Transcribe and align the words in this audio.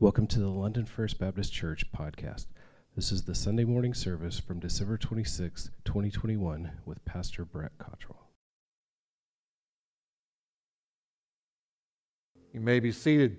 Welcome 0.00 0.28
to 0.28 0.38
the 0.38 0.46
London 0.46 0.84
First 0.84 1.18
Baptist 1.18 1.52
Church 1.52 1.90
podcast. 1.90 2.46
This 2.94 3.10
is 3.10 3.24
the 3.24 3.34
Sunday 3.34 3.64
morning 3.64 3.94
service 3.94 4.38
from 4.38 4.60
December 4.60 4.96
26, 4.96 5.70
2021, 5.84 6.70
with 6.86 7.04
Pastor 7.04 7.44
Brett 7.44 7.72
Cottrell. 7.78 8.28
You 12.52 12.60
may 12.60 12.78
be 12.78 12.92
seated. 12.92 13.38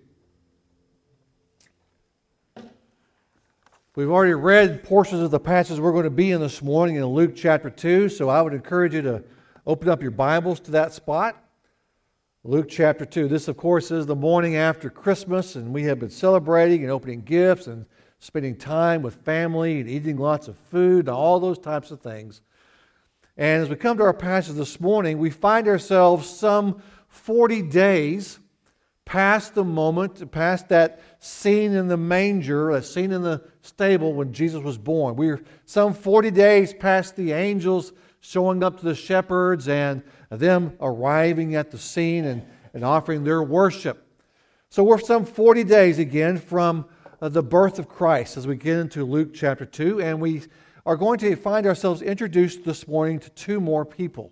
We've 3.96 4.12
already 4.12 4.34
read 4.34 4.84
portions 4.84 5.22
of 5.22 5.32
the 5.32 5.40
passage 5.40 5.80
we're 5.80 5.94
going 5.94 6.04
to 6.04 6.10
be 6.10 6.32
in 6.32 6.42
this 6.42 6.62
morning 6.62 6.98
in 6.98 7.06
Luke 7.06 7.38
chapter 7.38 7.70
2, 7.70 8.10
so 8.10 8.28
I 8.28 8.42
would 8.42 8.54
encourage 8.54 8.94
you 8.94 9.02
to 9.04 9.24
open 9.66 9.88
up 9.88 10.02
your 10.02 10.12
Bibles 10.12 10.60
to 10.60 10.72
that 10.72 10.92
spot. 10.92 11.42
Luke 12.46 12.70
chapter 12.70 13.06
2. 13.06 13.28
This, 13.28 13.50
of 13.50 13.58
course, 13.58 13.92
is 13.92 14.06
the 14.06 14.16
morning 14.16 14.56
after 14.56 14.90
Christmas, 14.90 15.58
and 15.58 15.74
we 15.74 15.84
have 15.84 16.00
been 16.00 16.10
celebrating 16.10 16.84
and 16.84 16.92
opening 16.92 17.20
gifts 17.20 17.68
and 17.68 17.86
spending 18.20 18.56
time 18.56 19.02
with 19.02 19.16
family 19.26 19.82
and 19.82 19.90
eating 19.90 20.16
lots 20.16 20.48
of 20.48 20.58
food 20.58 21.00
and 21.00 21.10
all 21.10 21.42
those 21.42 21.60
types 21.60 21.92
of 21.92 22.00
things. 22.00 22.40
And 23.36 23.62
as 23.62 23.68
we 23.68 23.76
come 23.76 23.98
to 23.98 24.04
our 24.04 24.14
passage 24.14 24.56
this 24.56 24.80
morning, 24.80 25.20
we 25.20 25.32
find 25.32 25.68
ourselves 25.68 26.30
some 26.30 26.82
40 27.10 27.62
days 27.64 28.40
past 29.04 29.54
the 29.54 29.66
moment, 29.66 30.32
past 30.32 30.70
that 30.70 31.02
scene 31.20 31.74
in 31.74 31.90
the 31.90 31.98
manger, 31.98 32.72
that 32.72 32.86
scene 32.86 33.12
in 33.12 33.22
the 33.22 33.44
stable 33.64 34.14
when 34.14 34.32
Jesus 34.32 34.64
was 34.64 34.78
born. 34.78 35.18
We're 35.18 35.44
some 35.66 35.94
40 35.94 36.32
days 36.32 36.74
past 36.74 37.18
the 37.18 37.34
angels 37.34 37.92
showing 38.22 38.64
up 38.64 38.80
to 38.80 38.86
the 38.86 38.96
shepherds 38.96 39.68
and 39.68 40.04
them 40.30 40.76
arriving 40.80 41.56
at 41.56 41.72
the 41.72 41.78
scene 41.78 42.26
and, 42.26 42.46
and 42.74 42.84
offering 42.84 43.24
their 43.24 43.42
worship. 43.42 44.06
So 44.70 44.84
we're 44.84 45.00
some 45.00 45.26
40 45.26 45.64
days 45.64 45.98
again 45.98 46.38
from 46.38 46.86
uh, 47.22 47.30
the 47.30 47.44
birth 47.44 47.80
of 47.80 47.88
Christ 47.90 48.38
as 48.38 48.46
we 48.46 48.56
get 48.56 48.78
into 48.78 49.04
Luke 49.04 49.34
chapter 49.34 49.66
2, 49.66 50.02
and 50.02 50.22
we 50.22 50.44
are 50.86 50.96
going 50.96 51.20
to 51.20 51.36
find 51.36 51.66
ourselves 51.66 52.02
introduced 52.02 52.64
this 52.64 52.88
morning 52.88 53.20
to 53.20 53.30
two 53.32 53.60
more 53.60 53.84
people. 53.86 54.32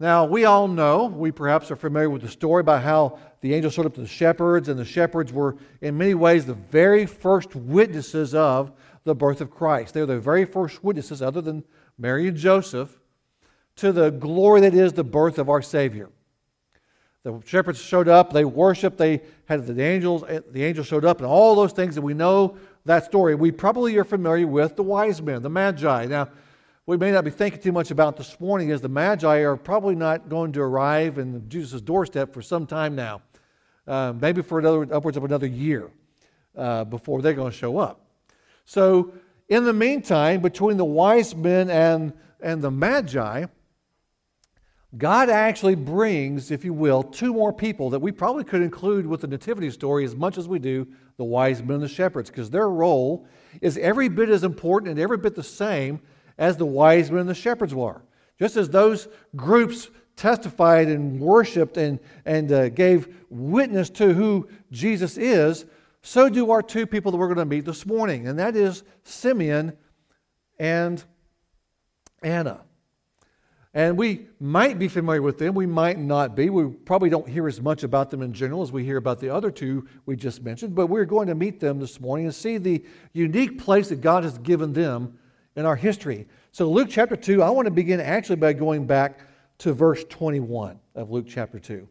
Now, 0.00 0.24
we 0.24 0.46
all 0.46 0.66
know, 0.66 1.04
we 1.04 1.30
perhaps 1.30 1.70
are 1.70 1.76
familiar 1.76 2.10
with 2.10 2.22
the 2.22 2.28
story 2.28 2.60
about 2.60 2.82
how 2.82 3.18
the 3.40 3.54
angel 3.54 3.70
showed 3.70 3.86
up 3.86 3.94
to 3.94 4.00
the 4.00 4.06
shepherds, 4.06 4.68
and 4.68 4.78
the 4.78 4.84
shepherds 4.84 5.32
were, 5.32 5.56
in 5.80 5.96
many 5.96 6.14
ways, 6.14 6.44
the 6.44 6.54
very 6.54 7.06
first 7.06 7.54
witnesses 7.54 8.34
of 8.34 8.72
the 9.04 9.14
birth 9.14 9.40
of 9.40 9.50
Christ. 9.50 9.94
They're 9.94 10.06
the 10.06 10.18
very 10.18 10.44
first 10.44 10.82
witnesses, 10.82 11.22
other 11.22 11.40
than 11.40 11.62
Mary 11.98 12.26
and 12.26 12.36
Joseph, 12.36 12.98
to 13.76 13.92
the 13.92 14.10
glory 14.10 14.60
that 14.62 14.74
is 14.74 14.92
the 14.92 15.04
birth 15.04 15.38
of 15.38 15.48
our 15.48 15.62
Savior. 15.62 16.10
The 17.24 17.40
shepherds 17.46 17.80
showed 17.80 18.08
up, 18.08 18.32
they 18.32 18.44
worshiped, 18.44 18.98
they 18.98 19.22
had 19.46 19.64
the 19.66 19.80
angels, 19.80 20.24
the 20.50 20.64
angels 20.64 20.88
showed 20.88 21.04
up, 21.04 21.18
and 21.18 21.26
all 21.26 21.54
those 21.54 21.72
things, 21.72 21.96
and 21.96 22.04
we 22.04 22.14
know 22.14 22.56
that 22.84 23.04
story. 23.04 23.36
We 23.36 23.52
probably 23.52 23.96
are 23.96 24.04
familiar 24.04 24.46
with 24.46 24.74
the 24.74 24.82
wise 24.82 25.22
men, 25.22 25.40
the 25.40 25.48
Magi. 25.48 26.06
Now, 26.06 26.28
we 26.84 26.96
may 26.96 27.12
not 27.12 27.22
be 27.22 27.30
thinking 27.30 27.60
too 27.60 27.70
much 27.70 27.92
about 27.92 28.16
this 28.16 28.40
morning 28.40 28.72
as 28.72 28.80
the 28.80 28.88
Magi 28.88 29.36
are 29.36 29.56
probably 29.56 29.94
not 29.94 30.28
going 30.28 30.50
to 30.52 30.60
arrive 30.60 31.18
in 31.18 31.48
Jesus' 31.48 31.80
doorstep 31.80 32.34
for 32.34 32.42
some 32.42 32.66
time 32.66 32.96
now, 32.96 33.22
uh, 33.86 34.12
maybe 34.20 34.42
for 34.42 34.58
another, 34.58 34.92
upwards 34.92 35.16
of 35.16 35.22
another 35.22 35.46
year 35.46 35.92
uh, 36.56 36.82
before 36.84 37.22
they're 37.22 37.34
going 37.34 37.52
to 37.52 37.56
show 37.56 37.78
up. 37.78 38.00
So, 38.64 39.12
in 39.48 39.64
the 39.64 39.72
meantime, 39.72 40.40
between 40.40 40.76
the 40.76 40.84
wise 40.84 41.36
men 41.36 41.70
and, 41.70 42.12
and 42.40 42.60
the 42.60 42.70
Magi, 42.70 43.44
God 44.98 45.30
actually 45.30 45.74
brings, 45.74 46.50
if 46.50 46.64
you 46.64 46.74
will, 46.74 47.02
two 47.02 47.32
more 47.32 47.52
people 47.52 47.90
that 47.90 48.00
we 48.00 48.12
probably 48.12 48.44
could 48.44 48.60
include 48.60 49.06
with 49.06 49.22
the 49.22 49.26
nativity 49.26 49.70
story 49.70 50.04
as 50.04 50.14
much 50.14 50.36
as 50.36 50.46
we 50.46 50.58
do 50.58 50.86
the 51.16 51.24
wise 51.24 51.62
men 51.62 51.76
and 51.76 51.82
the 51.82 51.88
shepherds, 51.88 52.28
because 52.28 52.50
their 52.50 52.68
role 52.68 53.26
is 53.62 53.78
every 53.78 54.08
bit 54.08 54.28
as 54.28 54.44
important 54.44 54.90
and 54.90 55.00
every 55.00 55.16
bit 55.16 55.34
the 55.34 55.42
same 55.42 56.00
as 56.36 56.56
the 56.56 56.66
wise 56.66 57.10
men 57.10 57.20
and 57.20 57.28
the 57.28 57.34
shepherds 57.34 57.74
were. 57.74 58.02
Just 58.38 58.56
as 58.56 58.68
those 58.68 59.08
groups 59.34 59.88
testified 60.16 60.88
and 60.88 61.18
worshiped 61.18 61.78
and, 61.78 61.98
and 62.26 62.52
uh, 62.52 62.68
gave 62.68 63.14
witness 63.30 63.88
to 63.88 64.12
who 64.12 64.46
Jesus 64.70 65.16
is, 65.16 65.64
so 66.02 66.28
do 66.28 66.50
our 66.50 66.62
two 66.62 66.86
people 66.86 67.12
that 67.12 67.18
we're 67.18 67.28
going 67.32 67.38
to 67.38 67.44
meet 67.46 67.64
this 67.64 67.86
morning, 67.86 68.28
and 68.28 68.38
that 68.38 68.56
is 68.56 68.82
Simeon 69.04 69.76
and 70.58 71.02
Anna. 72.22 72.60
And 73.74 73.96
we 73.96 74.26
might 74.38 74.78
be 74.78 74.88
familiar 74.88 75.22
with 75.22 75.38
them, 75.38 75.54
we 75.54 75.64
might 75.64 75.98
not 75.98 76.36
be. 76.36 76.50
We 76.50 76.68
probably 76.68 77.08
don't 77.08 77.26
hear 77.26 77.48
as 77.48 77.60
much 77.60 77.84
about 77.84 78.10
them 78.10 78.20
in 78.20 78.34
general 78.34 78.62
as 78.62 78.70
we 78.70 78.84
hear 78.84 78.98
about 78.98 79.18
the 79.18 79.30
other 79.30 79.50
two 79.50 79.88
we 80.04 80.14
just 80.14 80.42
mentioned, 80.42 80.74
but 80.74 80.88
we're 80.88 81.06
going 81.06 81.28
to 81.28 81.34
meet 81.34 81.58
them 81.58 81.80
this 81.80 81.98
morning 81.98 82.26
and 82.26 82.34
see 82.34 82.58
the 82.58 82.84
unique 83.14 83.58
place 83.58 83.88
that 83.88 84.02
God 84.02 84.24
has 84.24 84.36
given 84.38 84.74
them 84.74 85.18
in 85.56 85.64
our 85.64 85.76
history. 85.76 86.28
So, 86.52 86.70
Luke 86.70 86.88
chapter 86.90 87.16
2, 87.16 87.42
I 87.42 87.48
want 87.48 87.64
to 87.66 87.70
begin 87.70 87.98
actually 87.98 88.36
by 88.36 88.52
going 88.52 88.86
back 88.86 89.20
to 89.58 89.72
verse 89.72 90.04
21 90.08 90.78
of 90.94 91.10
Luke 91.10 91.26
chapter 91.26 91.58
2. 91.58 91.88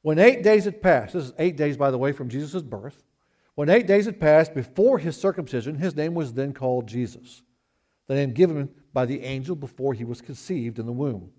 When 0.00 0.18
eight 0.18 0.42
days 0.42 0.64
had 0.64 0.80
passed, 0.80 1.12
this 1.12 1.24
is 1.24 1.32
eight 1.38 1.56
days, 1.56 1.76
by 1.76 1.90
the 1.90 1.98
way, 1.98 2.12
from 2.12 2.28
Jesus' 2.28 2.62
birth. 2.62 3.02
When 3.56 3.68
eight 3.68 3.86
days 3.86 4.06
had 4.06 4.20
passed 4.20 4.54
before 4.54 4.98
his 4.98 5.16
circumcision, 5.20 5.76
his 5.76 5.96
name 5.96 6.14
was 6.14 6.32
then 6.32 6.52
called 6.52 6.86
Jesus, 6.86 7.42
the 8.06 8.14
name 8.14 8.32
given 8.32 8.70
by 8.96 9.04
the 9.04 9.24
angel 9.24 9.54
before 9.54 9.92
he 9.92 10.04
was 10.04 10.22
conceived 10.22 10.78
in 10.78 10.86
the 10.86 10.90
womb. 10.90 11.30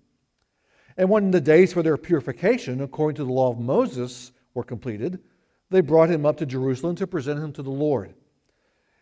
And 0.96 1.10
when 1.10 1.32
the 1.32 1.40
days 1.40 1.72
for 1.72 1.82
their 1.82 1.96
purification, 1.96 2.80
according 2.80 3.16
to 3.16 3.24
the 3.24 3.32
law 3.32 3.50
of 3.50 3.58
Moses, 3.58 4.30
were 4.54 4.62
completed, 4.62 5.18
they 5.68 5.80
brought 5.80 6.08
him 6.08 6.24
up 6.24 6.36
to 6.36 6.46
Jerusalem 6.46 6.94
to 6.94 7.06
present 7.08 7.40
him 7.40 7.52
to 7.54 7.62
the 7.64 7.70
Lord. 7.70 8.14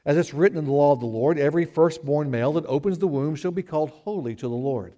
As 0.06 0.16
it's 0.16 0.32
written 0.32 0.56
in 0.56 0.64
the 0.64 0.72
law 0.72 0.92
of 0.92 1.00
the 1.00 1.06
Lord, 1.06 1.38
every 1.38 1.66
firstborn 1.66 2.30
male 2.30 2.54
that 2.54 2.64
opens 2.64 2.98
the 2.98 3.06
womb 3.06 3.36
shall 3.36 3.50
be 3.50 3.62
called 3.62 3.90
holy 3.90 4.34
to 4.36 4.48
the 4.48 4.54
Lord. 4.54 4.94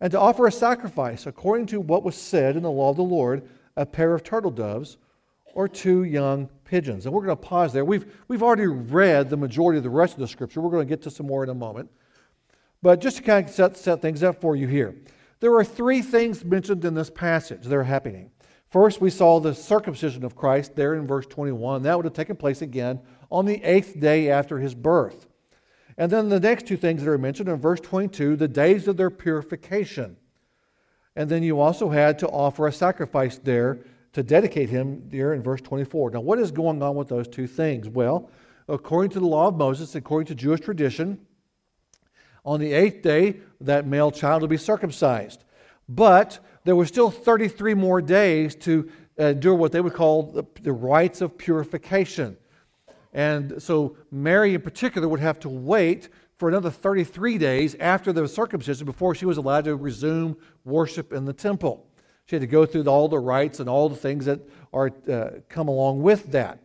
And 0.00 0.12
to 0.12 0.20
offer 0.20 0.46
a 0.46 0.52
sacrifice, 0.52 1.26
according 1.26 1.66
to 1.66 1.80
what 1.80 2.04
was 2.04 2.14
said 2.14 2.54
in 2.54 2.62
the 2.62 2.70
law 2.70 2.90
of 2.90 2.96
the 2.96 3.02
Lord, 3.02 3.42
a 3.76 3.84
pair 3.84 4.14
of 4.14 4.22
turtle 4.22 4.52
doves 4.52 4.98
or 5.52 5.66
two 5.66 6.04
young 6.04 6.48
pigeons. 6.64 7.06
And 7.06 7.12
we're 7.12 7.26
going 7.26 7.36
to 7.36 7.42
pause 7.42 7.72
there. 7.72 7.84
We've, 7.84 8.06
we've 8.28 8.44
already 8.44 8.68
read 8.68 9.30
the 9.30 9.36
majority 9.36 9.78
of 9.78 9.82
the 9.82 9.90
rest 9.90 10.14
of 10.14 10.20
the 10.20 10.28
scripture. 10.28 10.60
We're 10.60 10.70
going 10.70 10.86
to 10.86 10.88
get 10.88 11.02
to 11.02 11.10
some 11.10 11.26
more 11.26 11.42
in 11.42 11.50
a 11.50 11.54
moment. 11.54 11.90
But 12.82 13.00
just 13.00 13.18
to 13.18 13.22
kind 13.22 13.48
of 13.48 13.54
set, 13.54 13.76
set 13.76 14.02
things 14.02 14.22
up 14.22 14.40
for 14.40 14.56
you 14.56 14.66
here, 14.66 14.96
there 15.40 15.54
are 15.54 15.64
three 15.64 16.02
things 16.02 16.44
mentioned 16.44 16.84
in 16.84 16.94
this 16.94 17.10
passage 17.10 17.64
that 17.64 17.74
are 17.74 17.84
happening. 17.84 18.30
First, 18.68 19.00
we 19.00 19.10
saw 19.10 19.38
the 19.38 19.54
circumcision 19.54 20.24
of 20.24 20.34
Christ 20.34 20.76
there 20.76 20.94
in 20.94 21.06
verse 21.06 21.26
21. 21.26 21.82
That 21.82 21.96
would 21.96 22.06
have 22.06 22.14
taken 22.14 22.36
place 22.36 22.62
again 22.62 23.00
on 23.30 23.44
the 23.44 23.62
eighth 23.62 24.00
day 24.00 24.30
after 24.30 24.58
his 24.58 24.74
birth. 24.74 25.26
And 25.98 26.10
then 26.10 26.28
the 26.28 26.40
next 26.40 26.66
two 26.66 26.76
things 26.76 27.04
that 27.04 27.10
are 27.10 27.18
mentioned 27.18 27.48
in 27.48 27.60
verse 27.60 27.80
22 27.80 28.36
the 28.36 28.48
days 28.48 28.88
of 28.88 28.96
their 28.96 29.10
purification. 29.10 30.16
And 31.14 31.28
then 31.28 31.42
you 31.42 31.60
also 31.60 31.90
had 31.90 32.18
to 32.20 32.28
offer 32.28 32.66
a 32.66 32.72
sacrifice 32.72 33.36
there 33.36 33.80
to 34.14 34.22
dedicate 34.22 34.70
him 34.70 35.08
there 35.08 35.34
in 35.34 35.42
verse 35.42 35.60
24. 35.60 36.12
Now, 36.12 36.20
what 36.20 36.38
is 36.38 36.50
going 36.50 36.82
on 36.82 36.96
with 36.96 37.08
those 37.08 37.28
two 37.28 37.46
things? 37.46 37.88
Well, 37.88 38.30
according 38.68 39.10
to 39.10 39.20
the 39.20 39.26
law 39.26 39.48
of 39.48 39.56
Moses, 39.56 39.94
according 39.94 40.26
to 40.26 40.34
Jewish 40.34 40.60
tradition, 40.60 41.18
on 42.44 42.60
the 42.60 42.72
eighth 42.72 43.02
day, 43.02 43.36
that 43.60 43.86
male 43.86 44.10
child 44.10 44.42
will 44.42 44.48
be 44.48 44.56
circumcised. 44.56 45.44
But 45.88 46.38
there 46.64 46.76
were 46.76 46.86
still 46.86 47.10
33 47.10 47.74
more 47.74 48.00
days 48.00 48.54
to 48.56 48.90
uh, 49.18 49.32
do 49.32 49.54
what 49.54 49.72
they 49.72 49.80
would 49.80 49.94
call 49.94 50.24
the, 50.24 50.44
the 50.62 50.72
rites 50.72 51.20
of 51.20 51.36
purification. 51.36 52.36
And 53.12 53.62
so 53.62 53.96
Mary, 54.10 54.54
in 54.54 54.62
particular, 54.62 55.08
would 55.08 55.20
have 55.20 55.38
to 55.40 55.48
wait 55.48 56.08
for 56.38 56.48
another 56.48 56.70
33 56.70 57.38
days 57.38 57.76
after 57.78 58.12
the 58.12 58.26
circumcision 58.26 58.86
before 58.86 59.14
she 59.14 59.26
was 59.26 59.36
allowed 59.36 59.64
to 59.64 59.76
resume 59.76 60.36
worship 60.64 61.12
in 61.12 61.24
the 61.24 61.32
temple. 61.32 61.86
She 62.26 62.36
had 62.36 62.40
to 62.40 62.46
go 62.46 62.64
through 62.64 62.84
all 62.86 63.08
the 63.08 63.18
rites 63.18 63.60
and 63.60 63.68
all 63.68 63.88
the 63.88 63.96
things 63.96 64.24
that 64.24 64.40
are 64.72 64.90
uh, 65.10 65.30
come 65.48 65.68
along 65.68 66.02
with 66.02 66.32
that. 66.32 66.58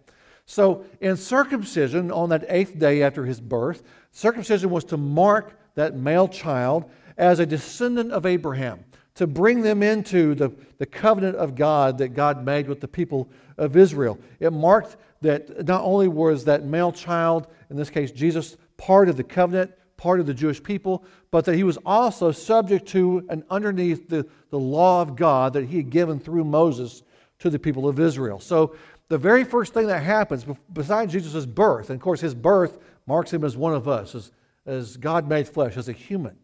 So, 0.46 0.86
in 1.01 1.18
circumcision, 1.18 2.10
on 2.10 2.30
that 2.30 2.46
eighth 2.48 2.80
day 2.80 3.04
after 3.04 3.25
his 3.25 3.42
birth, 3.42 3.84
circumcision 4.12 4.69
was 4.69 4.86
to 4.86 4.98
mark 4.98 5.60
that 5.77 5.95
male 5.95 6.27
child 6.27 6.89
as 7.18 7.39
a 7.39 7.45
descendant 7.45 8.12
of 8.12 8.25
Abraham, 8.25 8.83
to 9.13 9.27
bring 9.27 9.62
them 9.62 9.81
into 9.81 10.35
the, 10.35 10.51
the 10.79 10.85
covenant 10.85 11.35
of 11.38 11.56
God 11.56 12.00
that 12.00 12.09
God 12.09 12.44
made 12.44 12.68
with 12.68 12.81
the 12.81 12.88
people 12.88 13.29
of 13.57 13.77
Israel. 13.77 14.19
It 14.39 14.51
marked 14.51 14.97
that 15.21 15.65
not 15.65 15.83
only 15.83 16.07
was 16.07 16.45
that 16.45 16.63
male 16.65 16.91
child, 16.91 17.47
in 17.69 17.77
this 17.77 17.89
case 17.91 18.12
Jesus, 18.12 18.57
part 18.77 19.07
of 19.07 19.18
the 19.18 19.24
covenant, 19.24 19.71
part 19.97 20.19
of 20.19 20.25
the 20.25 20.33
Jewish 20.33 20.62
people, 20.62 21.03
but 21.31 21.45
that 21.45 21.56
he 21.56 21.63
was 21.63 21.77
also 21.85 22.31
subject 22.31 22.88
to 22.89 23.25
and 23.29 23.44
underneath 23.50 24.09
the, 24.09 24.27
the 24.50 24.59
law 24.59 25.01
of 25.01 25.15
God 25.15 25.53
that 25.53 25.65
he 25.65 25.77
had 25.77 25.89
given 25.89 26.19
through 26.19 26.44
Moses 26.44 27.03
to 27.39 27.50
the 27.50 27.59
people 27.59 27.88
of 27.88 28.00
Israel. 28.00 28.39
So 28.39 28.75
the 29.09 29.18
very 29.18 29.44
first 29.44 29.74
thing 29.74 29.88
that 29.88 30.03
happens, 30.03 30.45
besides 30.74 31.13
Jesus' 31.13 31.45
birth, 31.45 31.89
and 31.89 31.97
of 31.97 32.01
course 32.01 32.21
his 32.21 32.35
birth 32.35 32.79
marks 33.06 33.31
him 33.31 33.44
as 33.44 33.56
one 33.56 33.74
of 33.74 33.88
us, 33.88 34.15
as 34.15 34.31
as 34.68 34.98
God 34.98 35.28
made 35.28 35.48
flesh, 35.48 35.78
as 35.78 35.90
a 35.90 35.94
human. 35.94 36.38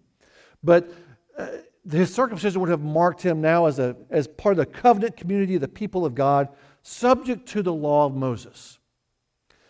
But 0.64 0.92
uh, 1.38 1.48
his 1.90 2.14
circumcision 2.14 2.62
would 2.62 2.70
have 2.70 2.82
marked 2.82 3.22
him 3.22 3.42
now 3.42 3.66
as, 3.66 3.78
a, 3.80 3.96
as 4.10 4.28
part 4.28 4.54
of 4.54 4.58
the 4.58 4.66
covenant 4.66 5.18
community 5.18 5.56
of 5.56 5.62
the 5.62 5.68
people 5.68 6.06
of 6.06 6.16
God 6.16 6.50
subject 6.82 7.48
to 7.50 7.62
the 7.62 7.74
law 7.74 8.06
of 8.06 8.16
Moses. 8.16 8.80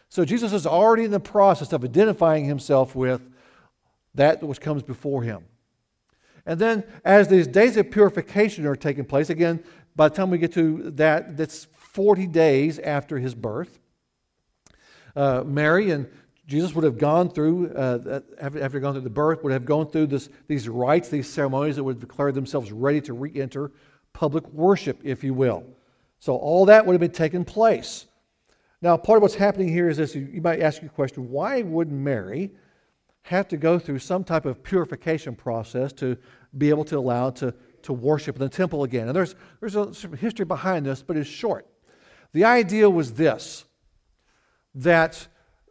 So 0.10 0.24
Jesus 0.24 0.54
is 0.54 0.68
already 0.68 1.04
in 1.06 1.12
the 1.12 1.20
process 1.20 1.74
of 1.74 1.84
identifying 1.84 2.46
himself 2.46 2.96
with 2.96 3.22
that 4.14 4.44
which 4.44 4.62
comes 4.62 4.84
before 4.84 5.24
him. 5.24 5.46
And 6.46 6.60
then, 6.60 6.84
as 7.04 7.30
these 7.30 7.48
days 7.48 7.78
of 7.78 7.90
purification 7.90 8.66
are 8.68 8.76
taking 8.76 9.06
place, 9.06 9.30
again, 9.30 9.64
by 9.96 10.10
the 10.10 10.16
time 10.16 10.30
we 10.30 10.38
get 10.38 10.54
to 10.54 10.92
that, 10.92 11.38
that's 11.38 11.66
40 11.78 12.28
days 12.28 12.80
after 12.80 13.18
his 13.18 13.34
birth. 13.34 13.80
Uh, 15.16 15.44
Mary 15.46 15.92
and 15.92 16.10
Jesus 16.46 16.76
would 16.76 16.84
have 16.84 16.98
gone 16.98 17.30
through, 17.30 17.70
uh, 17.74 18.20
after, 18.38 18.80
gone 18.80 18.94
through 18.94 19.02
the 19.02 19.10
birth, 19.10 19.44
would 19.44 19.54
have 19.54 19.66
gone 19.66 19.90
through 19.90 20.08
this, 20.08 20.30
these 20.48 20.68
rites, 20.68 21.08
these 21.08 21.30
ceremonies 21.30 21.78
that 21.78 21.84
would 21.84 22.00
declare 22.00 22.32
themselves 22.32 22.72
ready 22.72 23.00
to 23.02 23.14
re 23.14 23.32
enter 23.36 23.72
public 24.12 24.48
worship, 24.50 25.00
if 25.04 25.24
you 25.24 25.34
will. 25.34 25.64
So 26.20 26.36
all 26.36 26.66
that 26.66 26.86
would 26.86 26.94
have 26.94 27.02
been 27.02 27.12
taking 27.12 27.46
place. 27.46 28.06
Now, 28.82 28.98
part 28.98 29.18
of 29.18 29.22
what's 29.22 29.36
happening 29.36 29.70
here 29.70 29.88
is 29.88 29.98
this 29.98 30.14
you 30.16 30.42
might 30.42 30.60
ask 30.60 30.82
your 30.82 30.92
question 30.92 31.30
why 31.30 31.62
would 31.62 31.92
Mary 31.92 32.52
have 33.24 33.48
to 33.48 33.58
go 33.58 33.80
through 33.80 34.00
some 34.00 34.26
type 34.26 34.46
of 34.46 34.62
purification 34.62 35.36
process 35.36 35.94
to 35.94 36.18
be 36.58 36.70
able 36.70 36.84
to 36.84 36.98
allow 36.98 37.30
to, 37.30 37.54
to 37.84 37.94
worship 37.94 38.36
in 38.36 38.42
the 38.42 38.50
temple 38.50 38.84
again? 38.84 39.08
And 39.08 39.16
there's, 39.16 39.36
there's 39.62 39.78
a 39.78 39.94
history 40.18 40.44
behind 40.44 40.86
this, 40.86 41.02
but 41.02 41.16
it's 41.16 41.30
short. 41.30 41.66
The 42.34 42.44
idea 42.44 42.90
was 42.90 43.14
this 43.14 43.64
that 44.76 45.28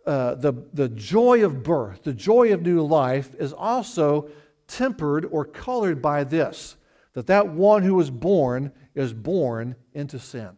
uh, 0.07 0.35
the, 0.35 0.53
the 0.73 0.89
joy 0.89 1.45
of 1.45 1.63
birth, 1.63 2.03
the 2.03 2.13
joy 2.13 2.53
of 2.53 2.63
new 2.63 2.83
life, 2.83 3.35
is 3.39 3.53
also 3.53 4.29
tempered 4.67 5.27
or 5.31 5.45
colored 5.45 6.01
by 6.01 6.25
this 6.25 6.77
that 7.15 7.27
that 7.27 7.49
one 7.49 7.83
who 7.83 7.95
was 7.95 8.11
born 8.11 8.73
is 8.95 9.13
born 9.13 9.77
into 9.93 10.19
sin. 10.19 10.51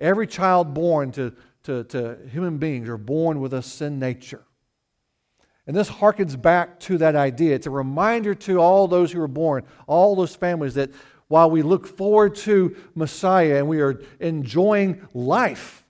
Every 0.00 0.26
child 0.26 0.74
born 0.74 1.12
to, 1.12 1.34
to, 1.64 1.84
to 1.84 2.18
human 2.30 2.58
beings 2.58 2.88
are 2.88 2.96
born 2.96 3.40
with 3.40 3.54
a 3.54 3.62
sin 3.62 3.98
nature. 3.98 4.44
And 5.66 5.76
this 5.76 5.90
harkens 5.90 6.40
back 6.40 6.80
to 6.80 6.98
that 6.98 7.16
idea. 7.16 7.54
It's 7.54 7.66
a 7.66 7.70
reminder 7.70 8.34
to 8.34 8.60
all 8.60 8.86
those 8.86 9.12
who 9.12 9.20
are 9.20 9.28
born, 9.28 9.64
all 9.86 10.14
those 10.14 10.34
families, 10.34 10.74
that 10.74 10.90
while 11.28 11.50
we 11.50 11.62
look 11.62 11.86
forward 11.86 12.34
to 12.36 12.76
Messiah 12.94 13.58
and 13.58 13.68
we 13.68 13.80
are 13.80 14.02
enjoying 14.20 15.06
life, 15.14 15.86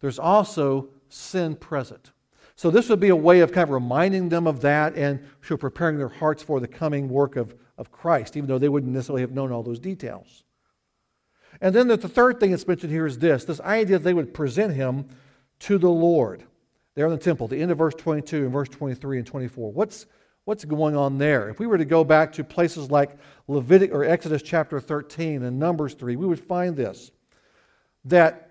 there's 0.00 0.18
also 0.18 0.90
sin 1.08 1.56
present. 1.56 2.12
So, 2.56 2.70
this 2.70 2.88
would 2.88 3.00
be 3.00 3.10
a 3.10 3.16
way 3.16 3.40
of 3.40 3.52
kind 3.52 3.64
of 3.64 3.70
reminding 3.70 4.28
them 4.28 4.46
of 4.46 4.60
that 4.62 4.96
and 4.96 5.24
preparing 5.42 5.96
their 5.96 6.08
hearts 6.08 6.42
for 6.42 6.58
the 6.58 6.66
coming 6.66 7.08
work 7.08 7.36
of, 7.36 7.54
of 7.76 7.92
Christ, 7.92 8.36
even 8.36 8.48
though 8.48 8.58
they 8.58 8.68
wouldn't 8.68 8.92
necessarily 8.92 9.22
have 9.22 9.32
known 9.32 9.52
all 9.52 9.62
those 9.62 9.78
details. 9.78 10.44
And 11.60 11.74
then 11.74 11.88
the 11.88 11.96
third 11.96 12.40
thing 12.40 12.50
that's 12.50 12.66
mentioned 12.66 12.92
here 12.92 13.06
is 13.06 13.18
this 13.18 13.44
this 13.44 13.60
idea 13.60 13.98
that 13.98 14.04
they 14.04 14.14
would 14.14 14.34
present 14.34 14.74
him 14.74 15.08
to 15.60 15.78
the 15.78 15.90
Lord 15.90 16.44
there 16.94 17.06
in 17.06 17.12
the 17.12 17.18
temple, 17.18 17.46
the 17.46 17.60
end 17.60 17.70
of 17.70 17.78
verse 17.78 17.94
22 17.94 18.42
and 18.44 18.52
verse 18.52 18.68
23 18.68 19.18
and 19.18 19.26
24. 19.26 19.70
What's, 19.70 20.06
what's 20.46 20.64
going 20.64 20.96
on 20.96 21.16
there? 21.16 21.48
If 21.48 21.60
we 21.60 21.68
were 21.68 21.78
to 21.78 21.84
go 21.84 22.02
back 22.02 22.32
to 22.32 22.42
places 22.42 22.90
like 22.90 23.16
Leviticus 23.46 23.94
or 23.94 24.02
Exodus 24.02 24.42
chapter 24.42 24.80
13 24.80 25.44
and 25.44 25.60
Numbers 25.60 25.94
3, 25.94 26.16
we 26.16 26.26
would 26.26 26.40
find 26.40 26.76
this 26.76 27.12
that 28.04 28.47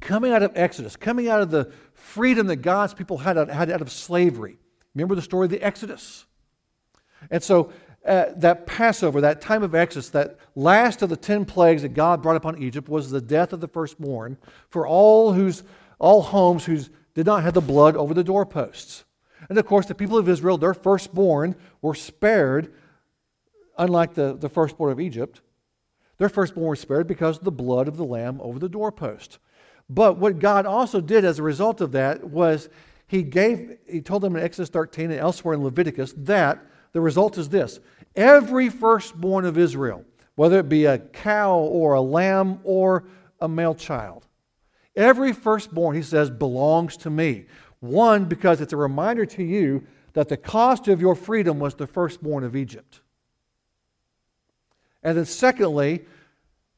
coming 0.00 0.32
out 0.32 0.42
of 0.42 0.52
Exodus, 0.54 0.96
coming 0.96 1.28
out 1.28 1.40
of 1.40 1.50
the 1.50 1.70
freedom 1.92 2.46
that 2.48 2.56
God's 2.56 2.94
people 2.94 3.18
had 3.18 3.38
out, 3.38 3.48
had 3.50 3.70
out 3.70 3.80
of 3.80 3.92
slavery. 3.92 4.58
Remember 4.94 5.14
the 5.14 5.22
story 5.22 5.44
of 5.44 5.50
the 5.50 5.62
Exodus? 5.62 6.24
And 7.30 7.42
so 7.42 7.72
uh, 8.04 8.26
that 8.36 8.66
Passover, 8.66 9.20
that 9.20 9.40
time 9.40 9.62
of 9.62 9.74
Exodus, 9.74 10.08
that 10.10 10.38
last 10.54 11.02
of 11.02 11.10
the 11.10 11.16
ten 11.16 11.44
plagues 11.44 11.82
that 11.82 11.90
God 11.94 12.22
brought 12.22 12.36
upon 12.36 12.62
Egypt 12.62 12.88
was 12.88 13.10
the 13.10 13.20
death 13.20 13.52
of 13.52 13.60
the 13.60 13.68
firstborn 13.68 14.38
for 14.68 14.86
all 14.86 15.32
whose 15.32 15.62
all 15.98 16.22
homes 16.22 16.64
whose 16.64 16.90
did 17.14 17.26
not 17.26 17.42
have 17.42 17.54
the 17.54 17.60
blood 17.60 17.94
over 17.96 18.14
the 18.14 18.24
doorposts. 18.24 19.04
And 19.48 19.58
of 19.58 19.66
course, 19.66 19.86
the 19.86 19.94
people 19.94 20.16
of 20.16 20.28
Israel, 20.28 20.56
their 20.58 20.74
firstborn, 20.74 21.56
were 21.82 21.94
spared, 21.94 22.72
unlike 23.76 24.14
the, 24.14 24.34
the 24.34 24.48
firstborn 24.48 24.92
of 24.92 25.00
Egypt. 25.00 25.42
Their 26.18 26.28
firstborn 26.28 26.68
were 26.68 26.76
spared 26.76 27.06
because 27.06 27.38
of 27.38 27.44
the 27.44 27.50
blood 27.50 27.88
of 27.88 27.96
the 27.96 28.04
lamb 28.04 28.40
over 28.42 28.58
the 28.58 28.68
doorpost. 28.68 29.38
But 29.90 30.16
what 30.16 30.38
God 30.38 30.64
also 30.64 31.02
did 31.02 31.26
as 31.26 31.38
a 31.38 31.42
result 31.42 31.82
of 31.82 31.92
that 31.92 32.24
was 32.24 32.70
he 33.06 33.22
gave, 33.22 33.76
he 33.86 34.00
told 34.00 34.22
them 34.22 34.36
in 34.36 34.42
Exodus 34.42 34.70
13 34.70 35.10
and 35.10 35.20
elsewhere 35.20 35.54
in 35.54 35.62
Leviticus 35.62 36.14
that 36.16 36.64
the 36.92 37.00
result 37.02 37.36
is 37.36 37.50
this 37.50 37.80
every 38.16 38.70
firstborn 38.70 39.44
of 39.44 39.58
Israel, 39.58 40.04
whether 40.36 40.58
it 40.58 40.68
be 40.68 40.86
a 40.86 40.98
cow 40.98 41.58
or 41.58 41.92
a 41.92 42.00
lamb 42.00 42.60
or 42.64 43.04
a 43.40 43.48
male 43.48 43.74
child, 43.74 44.26
Every 44.96 45.32
firstborn, 45.32 45.96
he 45.96 46.02
says, 46.02 46.30
belongs 46.30 46.96
to 46.98 47.10
me. 47.10 47.46
One, 47.80 48.24
because 48.24 48.60
it's 48.60 48.72
a 48.72 48.76
reminder 48.78 49.24
to 49.24 49.42
you 49.42 49.86
that 50.12 50.28
the 50.28 50.36
cost 50.36 50.88
of 50.88 51.00
your 51.00 51.14
freedom 51.14 51.58
was 51.58 51.74
the 51.74 51.86
firstborn 51.86 52.44
of 52.44 52.56
Egypt. 52.56 53.00
And 55.02 55.16
then, 55.16 55.24
secondly, 55.24 56.04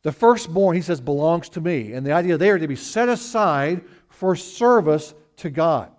the 0.03 0.13
firstborn, 0.13 0.77
he 0.77 0.83
says, 0.83 1.01
belongs 1.01 1.49
to 1.51 1.61
me. 1.61 1.93
And 1.93 2.05
the 2.05 2.13
idea 2.13 2.37
there 2.37 2.59
to 2.59 2.69
be 2.69 2.77
set 2.77 3.09
aside 3.09 3.83
for 4.09 4.35
service 4.37 5.15
to 5.37 5.51
God. 5.51 5.91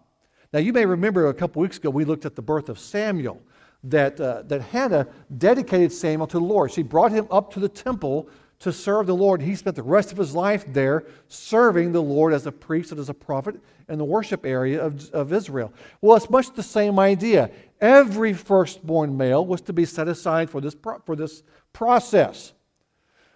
Now, 0.52 0.60
you 0.60 0.74
may 0.74 0.86
remember 0.86 1.28
a 1.28 1.34
couple 1.34 1.62
weeks 1.62 1.78
ago 1.78 1.90
we 1.90 2.06
looked 2.06 2.26
at 2.26 2.36
the 2.36 2.42
birth 2.42 2.70
of 2.70 2.78
Samuel, 2.78 3.42
that, 3.86 4.20
uh, 4.20 4.44
that 4.44 4.62
Hannah 4.62 5.08
dedicated 5.38 5.92
Samuel 5.92 6.28
to 6.28 6.38
the 6.38 6.44
Lord. 6.44 6.72
She 6.72 6.84
brought 6.84 7.12
him 7.12 7.28
up 7.32 7.52
to 7.54 7.60
the 7.60 7.70
temple 7.70 8.30
to 8.60 8.72
serve 8.72 9.08
the 9.08 9.16
Lord. 9.16 9.42
He 9.42 9.56
spent 9.56 9.76
the 9.76 9.84
rest 9.84 10.12
of 10.14 10.18
his 10.18 10.34
life 10.34 10.64
there 10.72 11.06
serving 11.28 11.92
the 11.92 12.02
Lord 12.02 12.34
as 12.34 12.46
a 12.46 12.52
priest 12.52 12.92
and 12.92 13.00
as 13.00 13.10
a 13.10 13.14
prophet 13.14 13.56
in 13.90 13.98
the 13.98 14.06
worship 14.06 14.46
area 14.46 14.82
of, 14.82 15.10
of 15.12 15.34
Israel. 15.34 15.74
Well, 16.00 16.16
it's 16.16 16.30
much 16.30 16.54
the 16.54 16.64
same 16.64 16.98
idea. 16.98 17.52
Every 17.82 18.32
firstborn 18.32 19.18
male 19.18 19.46
was 19.46 19.60
to 19.62 19.74
be 19.74 19.84
set 19.84 20.08
aside 20.08 20.50
for 20.50 20.62
this, 20.62 20.78
for 21.06 21.16
this 21.18 21.44
process. 21.74 22.54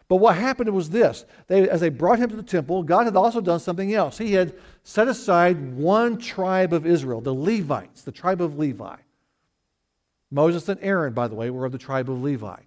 But 0.09 0.18
what 0.18 0.38
happened 0.38 0.69
was 0.69 0.89
this 0.89 1.25
they, 1.48 1.68
as 1.69 1.81
they 1.81 1.89
brought 1.89 2.19
him 2.19 2.30
to 2.30 2.36
the 2.36 2.44
temple, 2.44 2.83
God 2.83 3.06
had 3.06 3.15
also 3.15 3.42
done 3.42 3.59
something 3.59 3.94
else. 3.94 4.18
He 4.18 4.33
had 4.33 4.54
set 4.83 5.07
aside 5.07 5.74
one 5.75 6.18
tribe 6.18 6.74
of 6.74 6.86
Israel, 6.86 7.21
the 7.21 7.33
Levites, 7.33 8.04
the 8.04 8.12
tribe 8.12 8.42
of 8.42 8.57
Levi. 8.57 8.95
Moses 10.31 10.68
and 10.69 10.80
Aaron, 10.81 11.13
by 11.13 11.27
the 11.27 11.36
way, 11.36 11.50
were 11.50 11.65
of 11.65 11.71
the 11.71 11.77
tribe 11.77 12.09
of 12.09 12.21
Levi. 12.21 12.59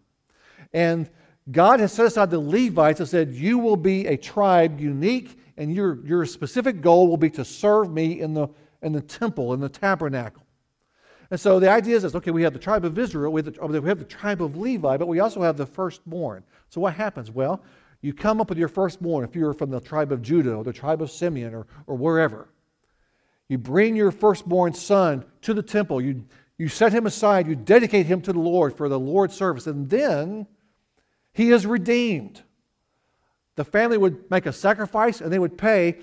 And 0.73 1.11
God 1.51 1.81
has 1.81 1.93
set 1.93 2.07
aside 2.07 2.31
the 2.31 2.39
Levites 2.39 3.01
and 3.01 3.09
said, 3.09 3.35
You 3.35 3.59
will 3.59 3.77
be 3.77 4.07
a 4.07 4.17
tribe 4.17 4.81
unique, 4.81 5.39
and 5.57 5.75
your, 5.75 6.05
your 6.07 6.25
specific 6.27 6.81
goal 6.81 7.09
will 7.09 7.17
be 7.17 7.31
to 7.31 7.45
serve 7.45 7.91
me 7.91 8.21
in 8.21 8.35
the, 8.35 8.49
in 8.83 8.93
the 8.93 9.01
temple, 9.01 9.53
in 9.53 9.61
the 9.61 9.69
tabernacle. 9.69 10.40
And 11.31 11.39
so 11.39 11.61
the 11.61 11.71
idea 11.71 11.97
is 11.97 12.03
this 12.03 12.15
okay, 12.15 12.31
we 12.31 12.43
have 12.43 12.53
the 12.53 12.59
tribe 12.59 12.85
of 12.85 12.99
Israel, 12.99 13.33
we 13.33 13.43
have 13.43 13.55
the, 13.55 13.61
oh, 13.61 13.67
we 13.67 13.89
have 13.89 13.99
the 13.99 14.05
tribe 14.05 14.43
of 14.43 14.57
Levi, 14.57 14.97
but 14.97 15.09
we 15.09 15.21
also 15.21 15.43
have 15.43 15.57
the 15.57 15.67
firstborn. 15.67 16.43
So 16.69 16.81
what 16.81 16.95
happens? 16.95 17.31
Well, 17.31 17.63
you 18.03 18.13
come 18.15 18.41
up 18.41 18.49
with 18.49 18.59
your 18.59 18.69
firstborn 18.69 19.25
if 19.25 19.37
you're 19.37 19.53
from 19.53 19.71
the 19.71 19.81
tribe 19.81 20.11
of 20.11 20.23
Judah 20.23 20.55
or 20.55 20.65
the 20.65 20.73
tribe 20.73 21.03
of 21.03 21.11
Simeon 21.11 21.55
or, 21.55 21.67
or 21.87 21.97
wherever. 21.97 22.49
You 23.49 23.59
bring 23.59 23.97
your 23.97 24.11
firstborn 24.11 24.75
son 24.75 25.25
to 25.43 25.55
the 25.55 25.63
temple, 25.63 26.01
you, 26.01 26.25
you 26.57 26.69
set 26.69 26.93
him 26.93 27.07
aside, 27.07 27.47
you 27.47 27.57
dedicate 27.57 28.07
him 28.07 28.21
to 28.23 28.33
the 28.33 28.39
Lord 28.39 28.77
for 28.77 28.89
the 28.89 28.99
Lord's 28.99 29.35
service, 29.35 29.67
and 29.67 29.91
then 29.91 30.47
he 31.33 31.51
is 31.51 31.67
redeemed. 31.67 32.43
The 33.57 33.65
family 33.65 33.99
would 33.99 34.31
make 34.31 34.47
a 34.47 34.53
sacrifice 34.53 35.21
and 35.21 35.33
they 35.33 35.39
would 35.39 35.59
pay 35.59 35.99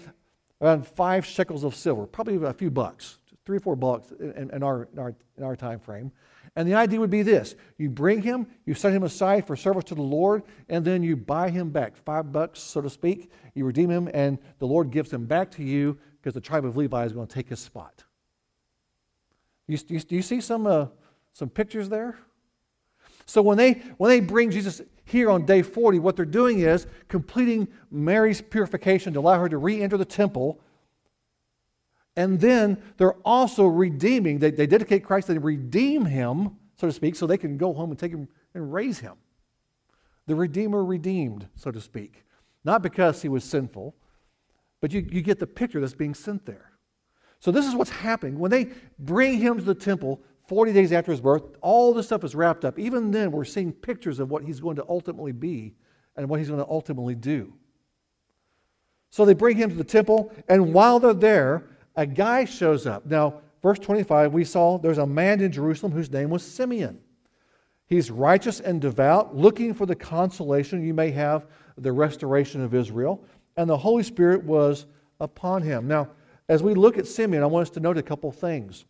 around 0.62 0.88
five 0.88 1.26
shekels 1.26 1.64
of 1.64 1.76
silver, 1.76 2.06
probably 2.06 2.44
a 2.46 2.54
few 2.54 2.70
bucks, 2.70 3.18
three 3.48 3.56
or 3.56 3.62
four 3.62 3.78
bucks 3.78 4.12
in, 4.20 4.52
in, 4.52 4.62
our, 4.62 4.90
in, 4.92 5.00
our, 5.00 5.16
in 5.38 5.44
our 5.46 5.56
time 5.56 5.80
frame. 5.80 6.12
And 6.58 6.68
the 6.68 6.74
idea 6.74 7.00
would 7.00 7.10
be 7.10 7.24
this 7.24 7.56
you 7.78 7.90
bring 7.90 8.22
him, 8.22 8.46
you 8.66 8.74
set 8.74 8.92
him 8.92 9.04
aside 9.04 9.48
for 9.48 9.56
service 9.56 9.86
to 9.86 9.96
the 9.96 10.02
Lord, 10.02 10.44
and 10.68 10.84
then 10.84 11.02
you 11.02 11.16
buy 11.16 11.50
him 11.50 11.70
back, 11.70 11.96
five 11.96 12.34
bucks, 12.34 12.60
so 12.60 12.82
to 12.82 12.90
speak. 12.90 13.32
You 13.56 13.64
redeem 13.64 13.90
him, 13.90 14.10
and 14.14 14.38
the 14.60 14.68
Lord 14.68 14.92
gives 14.92 15.14
him 15.14 15.26
back 15.26 15.50
to 15.52 15.64
you 15.64 15.98
because 16.20 16.34
the 16.34 16.42
tribe 16.42 16.66
of 16.66 16.76
Levi 16.76 17.06
is 17.06 17.14
going 17.14 17.26
to 17.26 17.34
take 17.34 17.48
his 17.48 17.62
spot. 17.62 18.04
You, 19.66 19.78
you, 19.88 20.00
do 20.02 20.16
you 20.18 20.22
see 20.22 20.42
some, 20.42 20.68
uh, 20.68 20.88
some 21.32 21.50
pictures 21.50 21.88
there? 21.88 22.18
So 23.26 23.42
when 23.42 23.58
they, 23.58 23.74
when 23.96 24.10
they 24.10 24.20
bring 24.20 24.52
Jesus 24.52 24.82
here 25.06 25.30
on 25.32 25.46
day 25.46 25.62
40, 25.62 26.00
what 26.00 26.18
they're 26.18 26.26
doing 26.26 26.60
is 26.60 26.86
completing 27.08 27.70
Mary's 27.92 28.42
purification 28.42 29.14
to 29.14 29.22
allow 29.22 29.40
her 29.40 29.48
to 29.48 29.58
re 29.58 29.82
enter 29.82 29.96
the 29.96 30.06
temple. 30.06 30.60
And 32.18 32.40
then 32.40 32.82
they're 32.98 33.14
also 33.24 33.68
redeeming, 33.68 34.40
they, 34.40 34.50
they 34.50 34.66
dedicate 34.66 35.06
Christ, 35.06 35.28
they 35.28 35.38
redeem 35.38 36.04
him, 36.04 36.58
so 36.76 36.88
to 36.88 36.92
speak, 36.92 37.16
so 37.16 37.28
they 37.28 37.38
can 37.38 37.58
go 37.58 37.74
home 37.74 37.92
and 37.92 38.00
take 38.00 38.12
him 38.12 38.28
and 38.56 38.74
raise 38.74 39.00
him. 39.00 39.14
The 40.26 40.36
Redeemer 40.36 40.84
redeemed, 40.84 41.48
so 41.56 41.72
to 41.72 41.80
speak. 41.80 42.26
Not 42.66 42.82
because 42.82 43.22
he 43.22 43.30
was 43.30 43.44
sinful, 43.44 43.96
but 44.82 44.92
you, 44.92 45.08
you 45.10 45.22
get 45.22 45.40
the 45.40 45.48
picture 45.48 45.80
that's 45.80 45.94
being 45.94 46.16
sent 46.16 46.46
there. 46.46 46.72
So, 47.40 47.52
this 47.52 47.68
is 47.68 47.76
what's 47.76 47.92
happening. 47.92 48.40
When 48.40 48.50
they 48.50 48.70
bring 48.98 49.38
him 49.38 49.58
to 49.58 49.64
the 49.64 49.76
temple, 49.76 50.22
40 50.48 50.74
days 50.74 50.92
after 50.92 51.12
his 51.12 51.22
birth, 51.22 51.44
all 51.62 51.94
this 51.94 52.08
stuff 52.08 52.24
is 52.24 52.34
wrapped 52.34 52.66
up. 52.66 52.80
Even 52.80 53.12
then, 53.12 53.32
we're 53.32 53.46
seeing 53.46 53.72
pictures 53.72 54.20
of 54.20 54.32
what 54.32 54.44
he's 54.44 54.60
going 54.60 54.76
to 54.78 54.86
ultimately 54.90 55.34
be 55.34 55.76
and 56.16 56.28
what 56.28 56.40
he's 56.40 56.50
going 56.50 56.60
to 56.60 56.70
ultimately 56.70 57.14
do. 57.14 57.54
So 59.12 59.24
they 59.24 59.36
bring 59.36 59.56
him 59.56 59.70
to 59.70 59.76
the 59.76 59.84
temple, 59.84 60.34
and 60.50 60.74
while 60.74 61.00
they're 61.00 61.14
there, 61.14 61.77
a 61.98 62.06
guy 62.06 62.46
shows 62.46 62.86
up. 62.88 63.06
Now, 63.06 63.42
verse 63.62 63.80
25, 63.80 64.32
we 64.32 64.46
saw 64.46 64.78
there's 64.78 65.00
a 65.00 65.06
man 65.06 65.42
in 65.42 65.52
Jerusalem 65.52 65.92
whose 65.92 66.12
name 66.12 66.30
was 66.30 66.44
Simeon. 66.44 67.00
He's 67.88 68.12
righteous 68.12 68.60
and 68.60 68.80
devout, 68.80 69.36
looking 69.36 69.74
for 69.74 69.86
the 69.86 69.96
consolation 69.96 70.86
you 70.86 70.94
may 70.94 71.10
have 71.12 71.48
the 71.78 71.92
restoration 71.92 72.62
of 72.62 72.76
Israel, 72.76 73.24
and 73.56 73.70
the 73.70 73.78
Holy 73.78 74.04
Spirit 74.04 74.44
was 74.44 74.86
upon 75.20 75.64
him. 75.64 75.88
Now, 75.88 76.10
as 76.50 76.62
we 76.62 76.76
look 76.76 76.98
at 76.98 77.08
Simeon, 77.08 77.44
I 77.44 77.48
want 77.48 77.64
us 77.64 77.70
to 77.72 77.80
note 77.80 77.98
a 77.98 78.04
couple 78.04 78.32
things. 78.32 78.86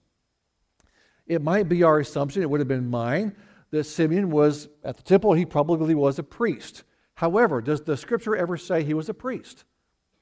It 1.25 1.41
might 1.41 1.69
be 1.69 1.83
our 1.83 1.99
assumption, 1.99 2.41
it 2.41 2.49
would 2.49 2.59
have 2.59 2.67
been 2.67 2.89
mine, 2.89 3.35
that 3.71 3.83
Simeon 3.85 4.29
was 4.29 4.69
at 4.83 4.97
the 4.97 5.03
temple, 5.03 5.33
he 5.33 5.45
probably 5.45 5.95
was 5.95 6.19
a 6.19 6.23
priest. 6.23 6.83
However, 7.15 7.61
does 7.61 7.81
the 7.81 7.97
scripture 7.97 8.35
ever 8.35 8.57
say 8.57 8.83
he 8.83 8.93
was 8.93 9.09
a 9.09 9.13
priest? 9.13 9.65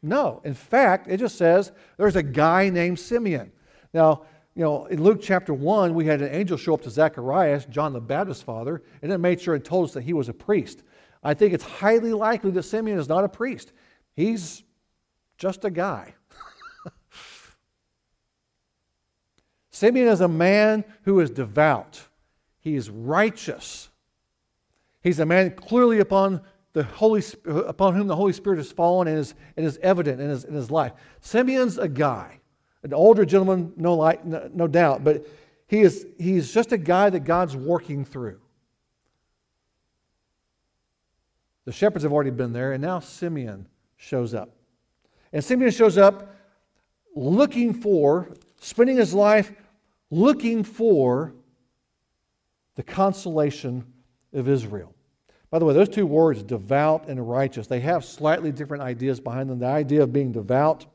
No. 0.05 0.39
In 0.43 0.53
fact, 0.53 1.07
it 1.07 1.17
just 1.17 1.35
says 1.35 1.71
there's 1.97 2.15
a 2.15 2.21
guy 2.21 2.69
named 2.69 3.00
Simeon. 3.00 3.51
Now, 3.91 4.21
you 4.53 4.63
know, 4.63 4.85
in 4.85 5.01
Luke 5.03 5.19
chapter 5.19 5.51
1, 5.51 5.95
we 5.95 6.05
had 6.05 6.21
an 6.21 6.31
angel 6.31 6.57
show 6.57 6.75
up 6.75 6.83
to 6.83 6.91
Zacharias, 6.91 7.65
John 7.65 7.91
the 7.91 8.00
Baptist's 8.00 8.43
father, 8.43 8.83
and 9.01 9.12
it 9.12 9.17
made 9.17 9.41
sure 9.41 9.55
and 9.55 9.65
told 9.65 9.85
us 9.89 9.93
that 9.95 10.03
he 10.03 10.13
was 10.13 10.29
a 10.29 10.33
priest. 10.33 10.83
I 11.24 11.33
think 11.33 11.53
it's 11.53 11.63
highly 11.63 12.13
likely 12.13 12.51
that 12.51 12.63
Simeon 12.63 13.00
is 13.00 13.09
not 13.09 13.24
a 13.24 13.27
priest. 13.27 13.74
He's 14.15 14.63
just 15.39 15.65
a 15.65 15.71
guy. 15.71 16.13
Simeon 19.71 20.07
is 20.07 20.21
a 20.21 20.27
man 20.27 20.85
who 21.01 21.19
is 21.19 21.31
devout. 21.31 22.00
He 22.59 22.75
is 22.75 22.91
righteous. 22.91 23.89
He's 25.01 25.19
a 25.19 25.25
man 25.25 25.55
clearly 25.55 26.00
upon 26.00 26.41
the 26.75 26.84
Holy, 26.84 27.24
upon 27.46 27.96
whom 27.96 28.05
the 28.05 28.15
Holy 28.17 28.34
Spirit 28.34 28.58
has 28.58 28.70
fallen 28.70 29.08
and 29.08 29.17
is, 29.17 29.34
and 29.55 29.65
is 29.65 29.79
evident 29.82 30.20
in 30.20 30.29
his, 30.29 30.44
in 30.44 30.53
his 30.53 30.70
life. 30.70 30.91
Simeon's 31.22 31.77
a 31.77 31.88
guy, 31.88 32.41
an 32.84 32.94
older 32.94 33.24
gentleman, 33.24 33.72
no, 33.77 33.96
light, 33.96 34.25
no, 34.25 34.50
no 34.53 34.67
doubt, 34.67 35.01
but 35.01 35.25
he 35.67 35.79
is, 35.79 36.05
he's 36.20 36.53
just 36.53 36.74
a 36.74 36.77
guy 36.77 37.10
that 37.10 37.22
God's 37.22 37.55
working 37.55 38.03
through. 38.03 38.41
The 41.63 41.72
shepherds 41.72 42.03
have 42.03 42.12
already 42.12 42.32
been 42.32 42.51
there, 42.51 42.74
and 42.74 42.82
now 42.82 43.00
Simeon 43.00 43.70
shows 43.96 44.34
up. 44.34 44.50
And 45.32 45.41
Simeon 45.41 45.72
shows 45.72 45.98
up 45.98 46.36
looking 47.15 47.74
for, 47.74 48.34
spending 48.60 48.98
his 48.98 49.13
life 49.13 49.53
looking 50.12 50.65
for 50.65 51.34
the 52.75 52.84
consolation 52.84 53.86
of 54.34 54.50
Israel. 54.50 54.94
By 55.55 55.59
the 55.59 55.63
way, 55.63 55.74
those 55.74 55.88
two 55.88 56.05
words, 56.05 56.43
devout 56.43 57.07
and 57.07 57.29
righteous, 57.29 57.65
they 57.65 57.79
have 57.79 58.03
slightly 58.03 58.51
different 58.51 58.83
ideas 58.83 59.21
behind 59.21 59.50
them. 59.50 59.59
The 59.59 59.67
idea 59.67 60.03
of 60.03 60.12
being 60.12 60.33
devout 60.33 60.85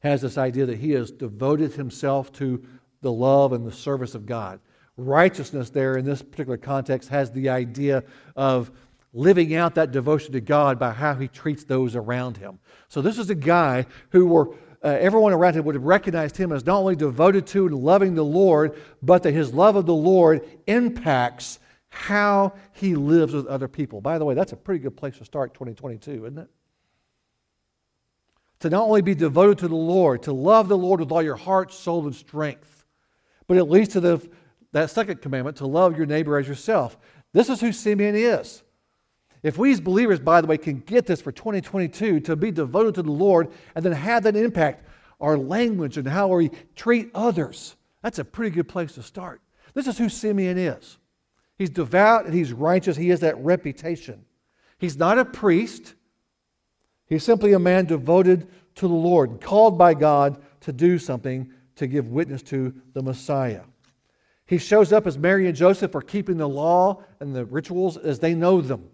has 0.00 0.20
this 0.20 0.36
idea 0.36 0.66
that 0.66 0.78
he 0.78 0.90
has 0.90 1.12
devoted 1.12 1.72
himself 1.74 2.32
to 2.32 2.60
the 3.02 3.12
love 3.12 3.52
and 3.52 3.64
the 3.64 3.70
service 3.70 4.16
of 4.16 4.26
God. 4.26 4.58
Righteousness, 4.96 5.70
there 5.70 5.96
in 5.96 6.04
this 6.04 6.22
particular 6.22 6.56
context, 6.56 7.08
has 7.10 7.30
the 7.30 7.50
idea 7.50 8.02
of 8.34 8.72
living 9.12 9.54
out 9.54 9.76
that 9.76 9.92
devotion 9.92 10.32
to 10.32 10.40
God 10.40 10.80
by 10.80 10.90
how 10.90 11.14
he 11.14 11.28
treats 11.28 11.62
those 11.62 11.94
around 11.94 12.36
him. 12.36 12.58
So, 12.88 13.00
this 13.00 13.16
is 13.16 13.30
a 13.30 13.36
guy 13.36 13.86
who 14.08 14.26
were. 14.26 14.56
Uh, 14.82 14.88
everyone 14.98 15.32
around 15.32 15.54
him 15.54 15.64
would 15.66 15.76
have 15.76 15.84
recognized 15.84 16.36
him 16.36 16.50
as 16.50 16.66
not 16.66 16.78
only 16.78 16.96
devoted 16.96 17.46
to 17.46 17.66
and 17.66 17.76
loving 17.76 18.16
the 18.16 18.24
Lord, 18.24 18.76
but 19.02 19.22
that 19.22 19.32
his 19.32 19.54
love 19.54 19.76
of 19.76 19.86
the 19.86 19.94
Lord 19.94 20.44
impacts 20.66 21.60
how 21.90 22.54
he 22.72 22.94
lives 22.94 23.34
with 23.34 23.46
other 23.46 23.68
people. 23.68 24.00
By 24.00 24.18
the 24.18 24.24
way, 24.24 24.34
that's 24.34 24.52
a 24.52 24.56
pretty 24.56 24.80
good 24.80 24.96
place 24.96 25.18
to 25.18 25.24
start 25.24 25.54
2022, 25.54 26.24
isn't 26.24 26.38
it? 26.38 26.48
To 28.60 28.70
not 28.70 28.84
only 28.84 29.02
be 29.02 29.14
devoted 29.14 29.58
to 29.58 29.68
the 29.68 29.74
Lord, 29.74 30.22
to 30.24 30.32
love 30.32 30.68
the 30.68 30.78
Lord 30.78 31.00
with 31.00 31.10
all 31.10 31.22
your 31.22 31.36
heart, 31.36 31.72
soul, 31.72 32.06
and 32.06 32.14
strength, 32.14 32.84
but 33.46 33.56
it 33.56 33.64
leads 33.64 33.90
to 33.90 34.00
the, 34.00 34.30
that 34.72 34.90
second 34.90 35.20
commandment 35.20 35.56
to 35.58 35.66
love 35.66 35.96
your 35.96 36.06
neighbor 36.06 36.38
as 36.38 36.46
yourself. 36.46 36.96
This 37.32 37.48
is 37.48 37.60
who 37.60 37.72
Simeon 37.72 38.14
is. 38.14 38.62
If 39.42 39.56
we 39.56 39.72
as 39.72 39.80
believers, 39.80 40.20
by 40.20 40.40
the 40.40 40.46
way, 40.46 40.58
can 40.58 40.80
get 40.80 41.06
this 41.06 41.20
for 41.20 41.32
2022 41.32 42.20
to 42.20 42.36
be 42.36 42.50
devoted 42.50 42.94
to 42.96 43.02
the 43.02 43.10
Lord 43.10 43.50
and 43.74 43.84
then 43.84 43.92
have 43.92 44.22
that 44.24 44.36
impact 44.36 44.86
our 45.20 45.36
language 45.36 45.96
and 45.96 46.06
how 46.06 46.28
we 46.28 46.50
treat 46.76 47.10
others, 47.14 47.76
that's 48.02 48.18
a 48.18 48.24
pretty 48.24 48.54
good 48.54 48.68
place 48.68 48.92
to 48.92 49.02
start. 49.02 49.40
This 49.74 49.86
is 49.86 49.98
who 49.98 50.08
Simeon 50.08 50.58
is. 50.58 50.98
He's 51.60 51.68
devout 51.68 52.24
and 52.24 52.32
he's 52.32 52.54
righteous. 52.54 52.96
He 52.96 53.10
has 53.10 53.20
that 53.20 53.36
reputation. 53.36 54.24
He's 54.78 54.96
not 54.96 55.18
a 55.18 55.26
priest, 55.26 55.92
he's 57.04 57.22
simply 57.22 57.52
a 57.52 57.58
man 57.58 57.84
devoted 57.84 58.48
to 58.76 58.88
the 58.88 58.94
Lord, 58.94 59.42
called 59.42 59.76
by 59.76 59.92
God 59.92 60.42
to 60.62 60.72
do 60.72 60.98
something 60.98 61.52
to 61.76 61.86
give 61.86 62.06
witness 62.06 62.42
to 62.44 62.72
the 62.94 63.02
Messiah. 63.02 63.60
He 64.46 64.56
shows 64.56 64.90
up 64.90 65.06
as 65.06 65.18
Mary 65.18 65.48
and 65.48 65.54
Joseph 65.54 65.94
are 65.94 66.00
keeping 66.00 66.38
the 66.38 66.48
law 66.48 67.04
and 67.20 67.36
the 67.36 67.44
rituals 67.44 67.98
as 67.98 68.20
they 68.20 68.34
know 68.34 68.62
them. 68.62 68.88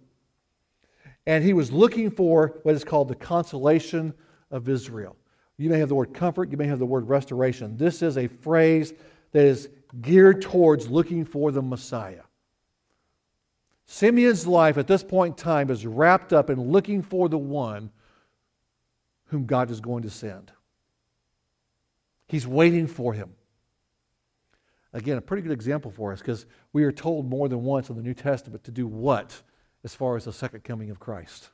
And 1.24 1.44
he 1.44 1.52
was 1.52 1.70
looking 1.70 2.10
for 2.10 2.58
what 2.64 2.74
is 2.74 2.82
called 2.82 3.06
the 3.06 3.14
consolation 3.14 4.12
of 4.50 4.68
Israel. 4.68 5.14
You 5.56 5.70
may 5.70 5.78
have 5.78 5.88
the 5.88 5.94
word 5.94 6.12
comfort, 6.12 6.50
you 6.50 6.56
may 6.56 6.66
have 6.66 6.80
the 6.80 6.84
word 6.84 7.08
restoration. 7.08 7.76
This 7.76 8.02
is 8.02 8.18
a 8.18 8.26
phrase 8.26 8.92
that 9.30 9.44
is 9.44 9.68
geared 10.00 10.42
towards 10.42 10.88
looking 10.88 11.24
for 11.24 11.52
the 11.52 11.62
Messiah. 11.62 12.22
Simeon's 13.86 14.46
life 14.46 14.78
at 14.78 14.86
this 14.86 15.02
point 15.02 15.38
in 15.38 15.44
time 15.44 15.70
is 15.70 15.86
wrapped 15.86 16.32
up 16.32 16.50
in 16.50 16.60
looking 16.60 17.02
for 17.02 17.28
the 17.28 17.38
one 17.38 17.90
whom 19.26 19.46
God 19.46 19.70
is 19.70 19.80
going 19.80 20.02
to 20.02 20.10
send. 20.10 20.52
He's 22.28 22.46
waiting 22.46 22.86
for 22.86 23.12
him. 23.12 23.30
Again, 24.92 25.18
a 25.18 25.20
pretty 25.20 25.42
good 25.42 25.52
example 25.52 25.90
for 25.90 26.12
us 26.12 26.20
because 26.20 26.46
we 26.72 26.82
are 26.84 26.92
told 26.92 27.28
more 27.28 27.48
than 27.48 27.62
once 27.62 27.88
in 27.88 27.96
the 27.96 28.02
New 28.02 28.14
Testament 28.14 28.64
to 28.64 28.70
do 28.70 28.86
what 28.86 29.40
as 29.84 29.94
far 29.94 30.16
as 30.16 30.24
the 30.24 30.32
second 30.32 30.64
coming 30.64 30.90
of 30.90 30.98
Christ. 30.98 31.50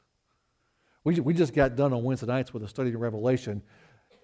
We, 1.04 1.18
we 1.20 1.34
just 1.34 1.52
got 1.52 1.76
done 1.76 1.92
on 1.92 2.02
Wednesday 2.04 2.26
nights 2.26 2.54
with 2.54 2.62
a 2.62 2.68
study 2.68 2.90
in 2.90 2.98
Revelation. 2.98 3.62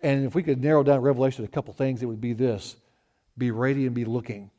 And 0.03 0.25
if 0.25 0.35
we 0.35 0.43
could 0.43 0.63
narrow 0.63 0.83
down 0.83 1.01
Revelation 1.01 1.45
to 1.45 1.51
a 1.51 1.53
couple 1.53 1.75
things, 1.75 2.03
it 2.03 2.07
would 2.07 2.21
be 2.21 2.33
this 2.33 2.77
be 3.37 3.51
ready 3.51 3.87
and 3.87 3.95
be 3.95 4.05
looking. 4.05 4.51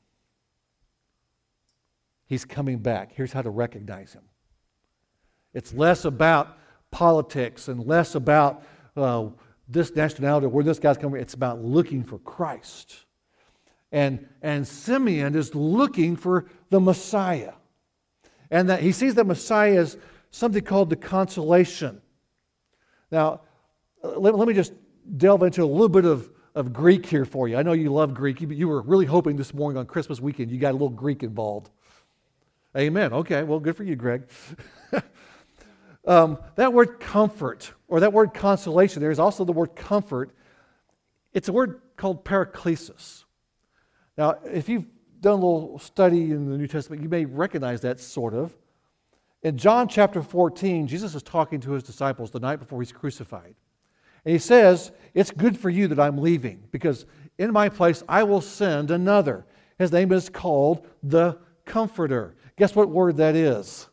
He's 2.30 2.46
coming 2.46 2.78
back. 2.78 3.12
Here's 3.12 3.34
how 3.34 3.42
to 3.42 3.50
recognize 3.50 4.14
him. 4.14 4.22
It's 5.56 5.74
less 5.74 6.06
about 6.06 6.60
politics 6.92 7.70
and 7.70 7.84
less 7.88 8.14
about 8.14 8.64
uh, 8.96 9.30
this 9.68 9.96
nationality 9.96 10.46
or 10.46 10.50
where 10.50 10.64
this 10.64 10.78
guy's 10.78 10.96
coming. 10.96 11.14
From. 11.14 11.22
It's 11.22 11.34
about 11.34 11.64
looking 11.64 12.04
for 12.04 12.20
Christ. 12.20 12.96
And, 13.92 14.28
and 14.44 14.68
Simeon 14.68 15.36
is 15.36 15.56
looking 15.56 16.16
for 16.16 16.46
the 16.70 16.80
Messiah. 16.80 17.54
And 18.52 18.70
that 18.70 18.82
he 18.82 18.92
sees 18.92 19.16
the 19.16 19.24
Messiah 19.24 19.80
as 19.80 19.98
something 20.30 20.64
called 20.64 20.92
the 20.92 20.96
consolation. 20.96 22.00
Now, 23.12 23.42
uh, 24.04 24.20
let, 24.20 24.36
let 24.36 24.48
me 24.48 24.54
just 24.54 24.74
delve 25.18 25.42
into 25.42 25.64
a 25.64 25.66
little 25.66 25.90
bit 25.90 26.06
of, 26.06 26.30
of 26.54 26.74
Greek 26.74 27.08
here 27.08 27.26
for 27.26 27.48
you. 27.48 27.58
I 27.58 27.64
know 27.64 27.74
you 27.74 27.92
love 27.92 28.14
Greek. 28.14 28.40
You, 28.40 28.50
you 28.50 28.68
were 28.68 28.84
really 28.84 29.08
hoping 29.08 29.36
this 29.36 29.52
morning 29.52 29.80
on 29.80 29.88
Christmas 29.88 30.20
weekend 30.20 30.52
you 30.52 30.60
got 30.60 30.70
a 30.70 30.74
little 30.74 30.90
Greek 30.90 31.24
involved. 31.24 31.72
Amen. 32.78 33.14
Okay, 33.14 33.44
well, 33.44 33.60
good 33.60 33.76
for 33.76 33.84
you, 33.84 33.96
Greg. 33.96 34.28
um, 36.06 36.38
that 36.56 36.72
word 36.72 37.00
comfort, 37.00 37.74
or 37.88 38.00
that 38.02 38.14
word 38.14 38.34
consolation, 38.34 39.02
there 39.02 39.12
is 39.12 39.20
also 39.20 39.44
the 39.44 39.52
word 39.52 39.76
comfort. 39.76 40.36
It's 41.34 41.48
a 41.48 41.54
word 41.54 41.82
called 41.98 42.24
paraklesis. 42.24 43.24
Now, 44.18 44.38
if 44.46 44.70
you've 44.70 44.86
done 45.20 45.34
a 45.34 45.36
little 45.36 45.80
study 45.80 46.32
in 46.32 46.50
the 46.50 46.58
New 46.58 46.68
Testament, 46.68 47.02
you 47.02 47.10
may 47.10 47.26
recognize 47.26 47.82
that 47.82 48.00
sort 48.00 48.34
of. 48.34 48.56
In 49.42 49.58
John 49.58 49.88
chapter 49.88 50.22
14, 50.22 50.88
Jesus 50.88 51.16
is 51.16 51.24
talking 51.24 51.60
to 51.62 51.72
his 51.72 51.84
disciples 51.84 52.30
the 52.30 52.40
night 52.40 52.58
before 52.58 52.82
he's 52.82 52.92
crucified. 52.92 53.56
And 54.26 54.34
he 54.34 54.38
says, 54.38 54.92
It's 55.14 55.32
good 55.32 55.58
for 55.58 55.70
you 55.70 55.88
that 55.88 56.00
I'm 56.00 56.18
leaving, 56.18 56.64
because 56.72 57.06
in 57.38 57.52
my 57.52 57.70
place 57.70 58.04
I 58.08 58.24
will 58.24 58.42
send 58.42 58.92
another. 58.92 59.46
His 59.80 59.92
name 59.92 60.12
is 60.12 60.30
called 60.30 60.86
the 61.02 61.40
Comforter. 61.66 62.36
Guess 62.60 62.76
what 62.76 62.90
word 62.90 63.18
that 63.18 63.36
is? 63.36 63.88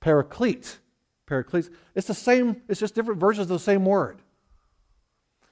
Paraclete. 0.00 0.78
Paraclete. 1.26 1.68
It's 1.96 2.06
the 2.06 2.14
same, 2.14 2.62
it's 2.68 2.78
just 2.78 2.94
different 2.94 3.18
versions 3.18 3.50
of 3.50 3.56
the 3.56 3.58
same 3.58 3.84
word. 3.84 4.22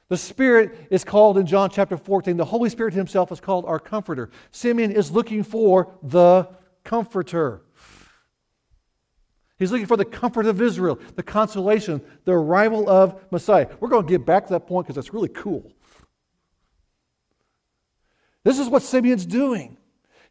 The 0.08 0.16
Spirit 0.16 0.86
is 0.90 1.02
called 1.02 1.38
in 1.38 1.46
John 1.46 1.70
chapter 1.70 1.96
14, 1.96 2.36
the 2.36 2.44
Holy 2.44 2.70
Spirit 2.70 2.94
Himself 2.94 3.32
is 3.32 3.40
called 3.40 3.64
our 3.64 3.80
Comforter. 3.80 4.30
Simeon 4.52 4.92
is 4.92 5.10
looking 5.10 5.42
for 5.42 5.92
the 6.04 6.48
Comforter. 6.84 7.62
He's 9.58 9.72
looking 9.72 9.86
for 9.86 9.96
the 9.96 10.04
comfort 10.04 10.46
of 10.46 10.60
Israel, 10.60 10.98
the 11.14 11.22
consolation, 11.22 12.00
the 12.24 12.32
arrival 12.32 12.88
of 12.88 13.20
Messiah. 13.30 13.68
We're 13.80 13.88
going 13.88 14.06
to 14.06 14.10
get 14.10 14.26
back 14.26 14.46
to 14.46 14.52
that 14.54 14.66
point 14.66 14.86
because 14.86 14.96
that's 14.96 15.14
really 15.14 15.28
cool. 15.28 15.72
This 18.44 18.58
is 18.58 18.68
what 18.68 18.82
Simeon's 18.82 19.24
doing. 19.24 19.76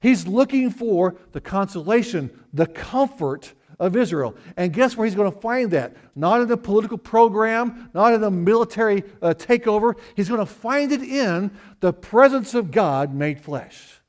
He's 0.01 0.27
looking 0.27 0.71
for 0.71 1.15
the 1.31 1.39
consolation, 1.39 2.31
the 2.51 2.65
comfort 2.65 3.53
of 3.79 3.95
Israel. 3.95 4.35
And 4.57 4.73
guess 4.73 4.97
where 4.97 5.05
he's 5.05 5.15
going 5.15 5.31
to 5.31 5.39
find 5.39 5.71
that? 5.71 5.95
Not 6.15 6.41
in 6.41 6.51
a 6.51 6.57
political 6.57 6.97
program, 6.97 7.89
not 7.93 8.13
in 8.13 8.23
a 8.23 8.31
military 8.31 9.03
uh, 9.21 9.33
takeover. 9.35 9.95
He's 10.15 10.27
going 10.27 10.39
to 10.39 10.45
find 10.45 10.91
it 10.91 11.01
in 11.01 11.51
the 11.79 11.93
presence 11.93 12.53
of 12.53 12.71
God 12.71 13.13
made 13.13 13.39
flesh. 13.39 13.99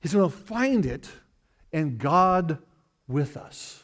He's 0.00 0.12
going 0.12 0.30
to 0.30 0.36
find 0.36 0.86
it 0.86 1.08
in 1.72 1.98
God 1.98 2.58
with 3.06 3.36
us. 3.36 3.82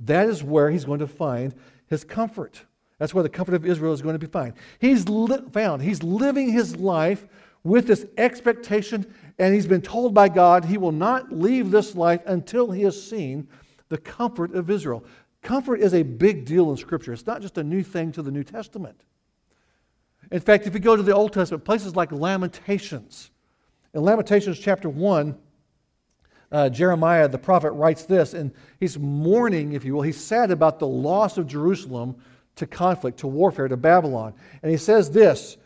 That 0.00 0.28
is 0.28 0.42
where 0.44 0.70
he's 0.70 0.84
going 0.84 1.00
to 1.00 1.06
find 1.06 1.54
his 1.86 2.04
comfort. 2.04 2.64
That's 2.98 3.14
where 3.14 3.22
the 3.22 3.28
comfort 3.28 3.54
of 3.54 3.66
Israel 3.66 3.92
is 3.92 4.02
going 4.02 4.14
to 4.14 4.18
be 4.18 4.30
found. 4.30 4.54
He's 4.78 5.08
li- 5.08 5.42
found. 5.52 5.82
He's 5.82 6.02
living 6.02 6.52
his 6.52 6.76
life 6.76 7.26
with 7.68 7.86
this 7.86 8.06
expectation, 8.16 9.06
and 9.38 9.54
he's 9.54 9.66
been 9.66 9.82
told 9.82 10.14
by 10.14 10.28
God 10.28 10.64
he 10.64 10.78
will 10.78 10.92
not 10.92 11.30
leave 11.30 11.70
this 11.70 11.94
life 11.94 12.22
until 12.26 12.70
he 12.70 12.82
has 12.82 13.00
seen 13.00 13.46
the 13.88 13.98
comfort 13.98 14.54
of 14.54 14.70
Israel. 14.70 15.04
Comfort 15.42 15.80
is 15.80 15.94
a 15.94 16.02
big 16.02 16.44
deal 16.44 16.70
in 16.70 16.76
Scripture. 16.76 17.12
It's 17.12 17.26
not 17.26 17.42
just 17.42 17.58
a 17.58 17.62
new 17.64 17.82
thing 17.82 18.10
to 18.12 18.22
the 18.22 18.30
New 18.30 18.42
Testament. 18.42 19.00
In 20.32 20.40
fact, 20.40 20.66
if 20.66 20.74
you 20.74 20.80
go 20.80 20.96
to 20.96 21.02
the 21.02 21.14
Old 21.14 21.32
Testament, 21.32 21.64
places 21.64 21.94
like 21.94 22.10
Lamentations, 22.10 23.30
in 23.94 24.02
Lamentations 24.02 24.58
chapter 24.58 24.88
1, 24.88 25.36
uh, 26.50 26.68
Jeremiah 26.70 27.28
the 27.28 27.38
prophet 27.38 27.72
writes 27.72 28.04
this, 28.04 28.34
and 28.34 28.52
he's 28.80 28.98
mourning, 28.98 29.72
if 29.72 29.84
you 29.84 29.94
will. 29.94 30.02
He's 30.02 30.20
sad 30.20 30.50
about 30.50 30.78
the 30.78 30.86
loss 30.86 31.38
of 31.38 31.46
Jerusalem 31.46 32.16
to 32.56 32.66
conflict, 32.66 33.18
to 33.20 33.26
warfare, 33.26 33.68
to 33.68 33.76
Babylon. 33.76 34.34
And 34.62 34.70
he 34.70 34.78
says 34.78 35.10
this 35.10 35.56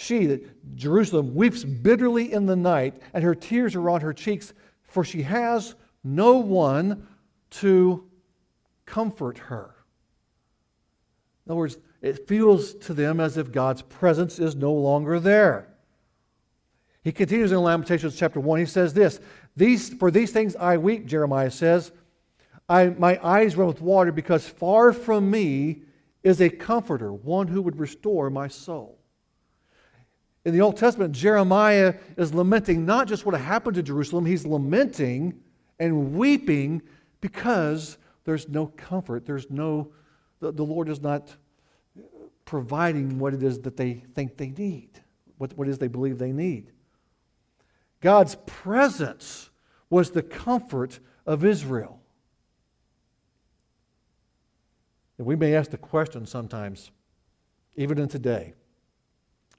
She, 0.00 0.26
that 0.26 0.76
Jerusalem, 0.76 1.34
weeps 1.34 1.64
bitterly 1.64 2.32
in 2.32 2.46
the 2.46 2.54
night, 2.54 3.02
and 3.12 3.24
her 3.24 3.34
tears 3.34 3.74
are 3.74 3.90
on 3.90 4.00
her 4.00 4.12
cheeks, 4.12 4.52
for 4.84 5.02
she 5.02 5.22
has 5.22 5.74
no 6.04 6.36
one 6.36 7.08
to 7.50 8.08
comfort 8.86 9.38
her. 9.38 9.74
In 11.44 11.50
other 11.50 11.58
words, 11.58 11.78
it 12.00 12.28
feels 12.28 12.74
to 12.74 12.94
them 12.94 13.18
as 13.18 13.36
if 13.36 13.50
God's 13.50 13.82
presence 13.82 14.38
is 14.38 14.54
no 14.54 14.72
longer 14.72 15.18
there. 15.18 15.66
He 17.02 17.10
continues 17.10 17.50
in 17.50 17.58
Lamentations 17.58 18.14
chapter 18.14 18.38
1. 18.38 18.60
He 18.60 18.66
says 18.66 18.94
this 18.94 19.18
these, 19.56 19.88
For 19.94 20.12
these 20.12 20.30
things 20.30 20.54
I 20.54 20.76
weep, 20.76 21.06
Jeremiah 21.06 21.50
says. 21.50 21.90
I, 22.68 22.90
my 22.90 23.18
eyes 23.20 23.56
run 23.56 23.66
with 23.66 23.80
water 23.80 24.12
because 24.12 24.46
far 24.46 24.92
from 24.92 25.28
me 25.28 25.82
is 26.22 26.40
a 26.40 26.50
comforter, 26.50 27.12
one 27.12 27.48
who 27.48 27.62
would 27.62 27.80
restore 27.80 28.30
my 28.30 28.46
soul. 28.46 28.97
In 30.48 30.54
the 30.54 30.62
Old 30.62 30.78
Testament, 30.78 31.12
Jeremiah 31.12 31.92
is 32.16 32.32
lamenting 32.32 32.86
not 32.86 33.06
just 33.06 33.26
what 33.26 33.38
happened 33.38 33.74
to 33.74 33.82
Jerusalem, 33.82 34.24
he's 34.24 34.46
lamenting 34.46 35.38
and 35.78 36.14
weeping 36.14 36.80
because 37.20 37.98
there's 38.24 38.48
no 38.48 38.68
comfort. 38.68 39.26
There's 39.26 39.50
no, 39.50 39.92
the, 40.40 40.50
the 40.50 40.62
Lord 40.62 40.88
is 40.88 41.02
not 41.02 41.36
providing 42.46 43.18
what 43.18 43.34
it 43.34 43.42
is 43.42 43.60
that 43.60 43.76
they 43.76 44.02
think 44.14 44.38
they 44.38 44.48
need, 44.48 44.88
what, 45.36 45.52
what 45.52 45.68
it 45.68 45.70
is 45.70 45.76
they 45.76 45.86
believe 45.86 46.16
they 46.16 46.32
need. 46.32 46.72
God's 48.00 48.36
presence 48.46 49.50
was 49.90 50.12
the 50.12 50.22
comfort 50.22 50.98
of 51.26 51.44
Israel. 51.44 52.00
And 55.18 55.26
we 55.26 55.36
may 55.36 55.54
ask 55.54 55.70
the 55.70 55.76
question 55.76 56.24
sometimes, 56.24 56.90
even 57.76 57.98
in 57.98 58.08
today. 58.08 58.54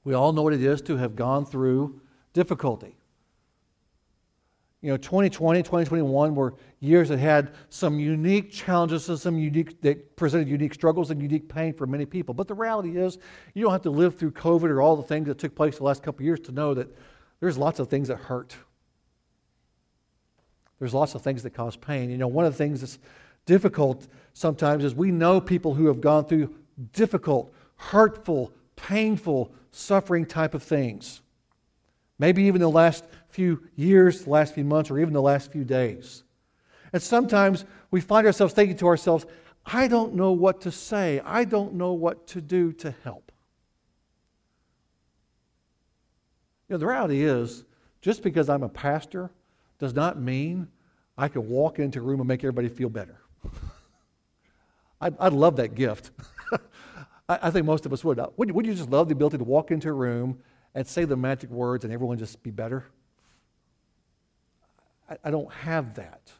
We 0.09 0.15
all 0.15 0.33
know 0.33 0.41
what 0.41 0.53
it 0.53 0.63
is 0.63 0.81
to 0.81 0.97
have 0.97 1.15
gone 1.15 1.45
through 1.45 2.01
difficulty. 2.33 2.97
You 4.81 4.89
know, 4.89 4.97
2020, 4.97 5.61
2021 5.61 6.33
were 6.33 6.55
years 6.79 7.09
that 7.09 7.19
had 7.19 7.53
some 7.69 7.99
unique 7.99 8.51
challenges 8.51 9.07
and 9.07 9.19
some 9.19 9.37
unique, 9.37 9.79
that 9.83 10.15
presented 10.15 10.47
unique 10.47 10.73
struggles 10.73 11.11
and 11.11 11.21
unique 11.21 11.47
pain 11.47 11.75
for 11.75 11.85
many 11.85 12.07
people. 12.07 12.33
But 12.33 12.47
the 12.47 12.55
reality 12.55 12.97
is, 12.97 13.19
you 13.53 13.61
don't 13.61 13.71
have 13.71 13.83
to 13.83 13.91
live 13.91 14.17
through 14.17 14.31
COVID 14.31 14.71
or 14.71 14.81
all 14.81 14.95
the 14.95 15.03
things 15.03 15.27
that 15.27 15.37
took 15.37 15.53
place 15.53 15.77
the 15.77 15.83
last 15.83 16.01
couple 16.01 16.25
years 16.25 16.39
to 16.39 16.51
know 16.51 16.73
that 16.73 16.87
there's 17.39 17.59
lots 17.59 17.77
of 17.79 17.87
things 17.87 18.07
that 18.07 18.17
hurt. 18.17 18.55
There's 20.79 20.95
lots 20.95 21.13
of 21.13 21.21
things 21.21 21.43
that 21.43 21.51
cause 21.51 21.75
pain. 21.77 22.09
You 22.09 22.17
know, 22.17 22.27
one 22.27 22.45
of 22.45 22.53
the 22.53 22.57
things 22.57 22.81
that's 22.81 22.97
difficult 23.45 24.07
sometimes 24.33 24.83
is 24.83 24.95
we 24.95 25.11
know 25.11 25.39
people 25.39 25.75
who 25.75 25.85
have 25.85 26.01
gone 26.01 26.25
through 26.25 26.55
difficult, 26.93 27.53
hurtful, 27.75 28.51
painful, 28.75 29.53
suffering 29.71 30.25
type 30.25 30.53
of 30.53 30.63
things. 30.63 31.21
Maybe 32.17 32.43
even 32.43 32.61
the 32.61 32.69
last 32.69 33.05
few 33.29 33.67
years, 33.75 34.23
the 34.23 34.29
last 34.29 34.53
few 34.53 34.63
months, 34.63 34.91
or 34.91 34.99
even 34.99 35.13
the 35.13 35.21
last 35.21 35.51
few 35.51 35.63
days. 35.63 36.23
And 36.91 37.01
sometimes 37.01 37.65
we 37.91 38.01
find 38.01 38.25
ourselves 38.25 38.53
thinking 38.53 38.77
to 38.77 38.87
ourselves, 38.87 39.25
I 39.65 39.87
don't 39.87 40.15
know 40.15 40.31
what 40.31 40.61
to 40.61 40.71
say. 40.71 41.21
I 41.23 41.45
don't 41.45 41.75
know 41.75 41.93
what 41.93 42.27
to 42.27 42.41
do 42.41 42.73
to 42.73 42.93
help. 43.03 43.31
You 46.67 46.73
know, 46.73 46.77
the 46.77 46.87
reality 46.87 47.23
is, 47.23 47.63
just 48.01 48.23
because 48.23 48.49
I'm 48.49 48.63
a 48.63 48.69
pastor 48.69 49.31
does 49.79 49.93
not 49.93 50.19
mean 50.19 50.67
I 51.17 51.27
can 51.27 51.49
walk 51.49 51.79
into 51.79 51.99
a 51.99 52.01
room 52.01 52.19
and 52.19 52.27
make 52.27 52.41
everybody 52.41 52.69
feel 52.69 52.89
better. 52.89 53.19
I, 55.01 55.09
would 55.09 55.33
love 55.33 55.55
that 55.57 55.75
gift. 55.75 56.11
I, 57.29 57.39
I, 57.43 57.51
think 57.51 57.65
most 57.65 57.85
of 57.85 57.93
us 57.93 58.03
would. 58.03 58.19
Uh, 58.19 58.27
would. 58.35 58.51
Would 58.51 58.65
you 58.65 58.73
just 58.73 58.89
love 58.89 59.07
the 59.07 59.13
ability 59.13 59.37
to 59.37 59.43
walk 59.45 59.71
into 59.71 59.87
a 59.87 59.93
room 59.93 60.39
and 60.75 60.85
say 60.85 61.05
the 61.05 61.15
magic 61.15 61.49
words 61.49 61.85
and 61.85 61.93
everyone 61.93 62.17
just 62.17 62.43
be 62.43 62.51
better? 62.51 62.85
I, 65.09 65.17
I 65.23 65.31
don't 65.31 65.51
have 65.53 65.95
that. 65.95 66.33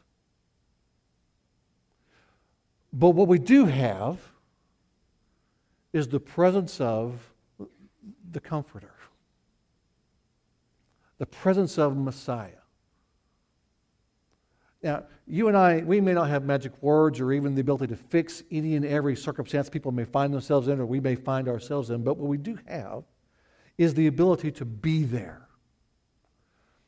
But 2.92 3.10
what 3.10 3.28
we 3.28 3.38
do 3.38 3.64
have 3.64 4.18
is 5.92 6.08
the 6.08 6.20
presence 6.20 6.80
of 6.80 7.18
the 8.30 8.40
Comforter 8.40 8.92
the 11.20 11.26
presence 11.26 11.76
of 11.78 11.96
Messiah. 11.98 12.59
Now, 14.82 15.04
you 15.26 15.48
and 15.48 15.56
I, 15.56 15.78
we 15.80 16.00
may 16.00 16.14
not 16.14 16.28
have 16.30 16.44
magic 16.44 16.72
words 16.82 17.20
or 17.20 17.32
even 17.32 17.54
the 17.54 17.60
ability 17.60 17.88
to 17.88 17.96
fix 17.96 18.42
any 18.50 18.76
and 18.76 18.84
every 18.84 19.14
circumstance 19.14 19.68
people 19.68 19.92
may 19.92 20.04
find 20.04 20.32
themselves 20.32 20.68
in 20.68 20.80
or 20.80 20.86
we 20.86 21.00
may 21.00 21.14
find 21.14 21.48
ourselves 21.48 21.90
in, 21.90 22.02
but 22.02 22.16
what 22.16 22.28
we 22.28 22.38
do 22.38 22.58
have 22.66 23.04
is 23.76 23.94
the 23.94 24.06
ability 24.06 24.50
to 24.52 24.64
be 24.64 25.04
there. 25.04 25.46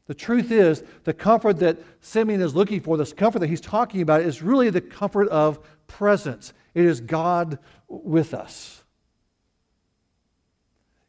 The 0.06 0.14
truth 0.14 0.50
is, 0.50 0.82
the 1.04 1.12
comfort 1.12 1.58
that 1.60 1.78
Simeon 2.00 2.40
is 2.40 2.54
looking 2.54 2.80
for, 2.80 2.96
this 2.96 3.12
comfort 3.12 3.38
that 3.38 3.48
he's 3.48 3.60
talking 3.60 4.02
about, 4.02 4.22
is 4.22 4.42
really 4.42 4.68
the 4.68 4.80
comfort 4.80 5.28
of 5.28 5.60
presence. 5.86 6.52
It 6.74 6.84
is 6.84 7.00
God 7.00 7.58
with 7.88 8.34
us. 8.34 8.82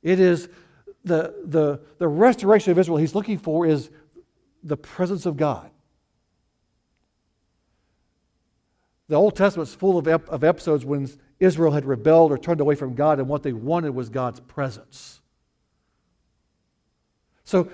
It 0.04 0.20
is 0.20 0.50
the, 1.04 1.34
the, 1.46 1.82
the 1.98 2.08
restoration 2.08 2.72
of 2.72 2.78
Israel 2.78 2.98
he's 2.98 3.16
looking 3.16 3.38
for 3.38 3.66
is 3.66 3.90
the 4.64 4.78
presence 4.78 5.26
of 5.26 5.38
God. 5.38 5.72
The 9.14 9.20
Old 9.20 9.36
Testament 9.36 9.70
is 9.70 9.76
full 9.76 10.00
of, 10.00 10.08
ep- 10.08 10.28
of 10.30 10.44
episodes 10.44 10.86
when 10.86 11.08
Israel 11.40 11.72
had 11.72 11.86
rebelled 11.86 12.32
or 12.32 12.38
turned 12.40 12.60
away 12.60 12.74
from 12.74 12.96
God, 12.96 13.20
and 13.20 13.28
what 13.28 13.44
they 13.44 13.54
wanted 13.54 13.94
was 13.94 14.10
God's 14.10 14.40
presence. 14.40 15.22
So, 17.44 17.70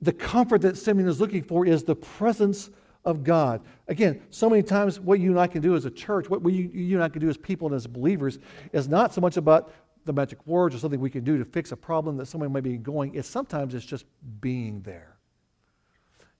the 0.00 0.12
comfort 0.12 0.60
that 0.60 0.78
Simeon 0.78 1.08
is 1.08 1.20
looking 1.20 1.42
for 1.42 1.66
is 1.66 1.82
the 1.82 1.96
presence 1.96 2.70
of 3.04 3.24
God. 3.24 3.60
Again, 3.88 4.22
so 4.30 4.48
many 4.48 4.62
times 4.62 5.00
what 5.00 5.18
you 5.18 5.30
and 5.30 5.40
I 5.40 5.48
can 5.48 5.62
do 5.62 5.74
as 5.74 5.84
a 5.84 5.90
church, 5.90 6.30
what 6.30 6.42
we, 6.42 6.70
you 6.72 6.94
and 6.94 7.02
I 7.02 7.08
can 7.08 7.20
do 7.20 7.28
as 7.28 7.36
people 7.36 7.66
and 7.66 7.74
as 7.74 7.88
believers, 7.88 8.38
is 8.72 8.86
not 8.86 9.12
so 9.12 9.20
much 9.20 9.36
about 9.36 9.72
the 10.04 10.12
magic 10.12 10.46
words 10.46 10.76
or 10.76 10.78
something 10.78 11.00
we 11.00 11.10
can 11.10 11.24
do 11.24 11.38
to 11.38 11.44
fix 11.44 11.72
a 11.72 11.76
problem 11.76 12.18
that 12.18 12.26
someone 12.26 12.52
might 12.52 12.62
be 12.62 12.76
going. 12.76 13.16
It's 13.16 13.26
sometimes 13.26 13.74
it's 13.74 13.84
just 13.84 14.06
being 14.40 14.80
there. 14.82 15.16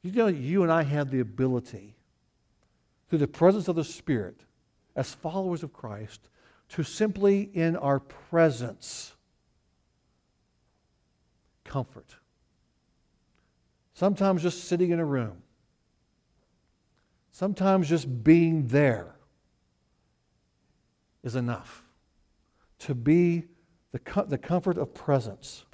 You 0.03 0.12
know, 0.12 0.29
you 0.29 0.62
and 0.62 0.71
I 0.71 0.85
have 0.85 1.11
the 1.11 1.19
ability, 1.19 1.97
through 3.14 3.20
the 3.20 3.29
presence 3.29 3.68
of 3.68 3.77
the 3.77 3.85
Spirit, 3.85 4.40
as 4.96 5.14
followers 5.14 5.62
of 5.62 5.72
Christ, 5.72 6.29
to 6.70 6.83
simply 6.83 7.42
in 7.42 7.77
our 7.77 8.00
presence 8.00 9.14
comfort. 11.62 12.16
Sometimes 13.92 14.42
just 14.42 14.64
sitting 14.64 14.90
in 14.90 14.98
a 14.98 15.05
room. 15.05 15.44
Sometimes 17.31 17.88
just 17.88 18.24
being 18.24 18.66
there 18.66 19.14
is 21.22 21.37
enough 21.37 21.85
to 22.81 22.96
be 22.96 23.44
the, 23.92 24.24
the 24.27 24.38
comfort 24.38 24.77
of 24.77 24.92
presence. 24.92 25.64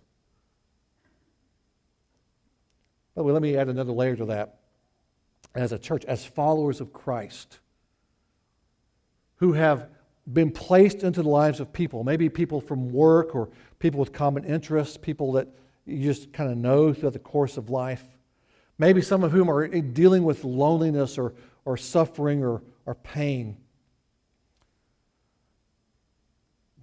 By 3.14 3.22
the 3.22 3.24
way, 3.24 3.32
let 3.32 3.40
me 3.40 3.56
add 3.56 3.68
another 3.68 3.92
layer 3.92 4.16
to 4.16 4.26
that. 4.26 4.59
As 5.54 5.72
a 5.72 5.78
church, 5.78 6.04
as 6.04 6.24
followers 6.24 6.80
of 6.80 6.92
Christ, 6.92 7.58
who 9.36 9.54
have 9.54 9.88
been 10.32 10.50
placed 10.52 11.02
into 11.02 11.22
the 11.22 11.28
lives 11.28 11.58
of 11.60 11.72
people, 11.72 12.04
maybe 12.04 12.28
people 12.28 12.60
from 12.60 12.90
work 12.90 13.34
or 13.34 13.48
people 13.78 13.98
with 13.98 14.12
common 14.12 14.44
interests, 14.44 14.96
people 14.96 15.32
that 15.32 15.48
you 15.86 16.04
just 16.04 16.32
kind 16.32 16.50
of 16.50 16.56
know 16.56 16.92
throughout 16.92 17.14
the 17.14 17.18
course 17.18 17.56
of 17.56 17.68
life. 17.70 18.04
maybe 18.78 19.02
some 19.02 19.22
of 19.22 19.30
whom 19.30 19.50
are 19.50 19.68
dealing 19.68 20.24
with 20.24 20.42
loneliness 20.42 21.18
or, 21.18 21.34
or 21.66 21.76
suffering 21.76 22.42
or, 22.42 22.62
or 22.86 22.94
pain. 22.94 23.56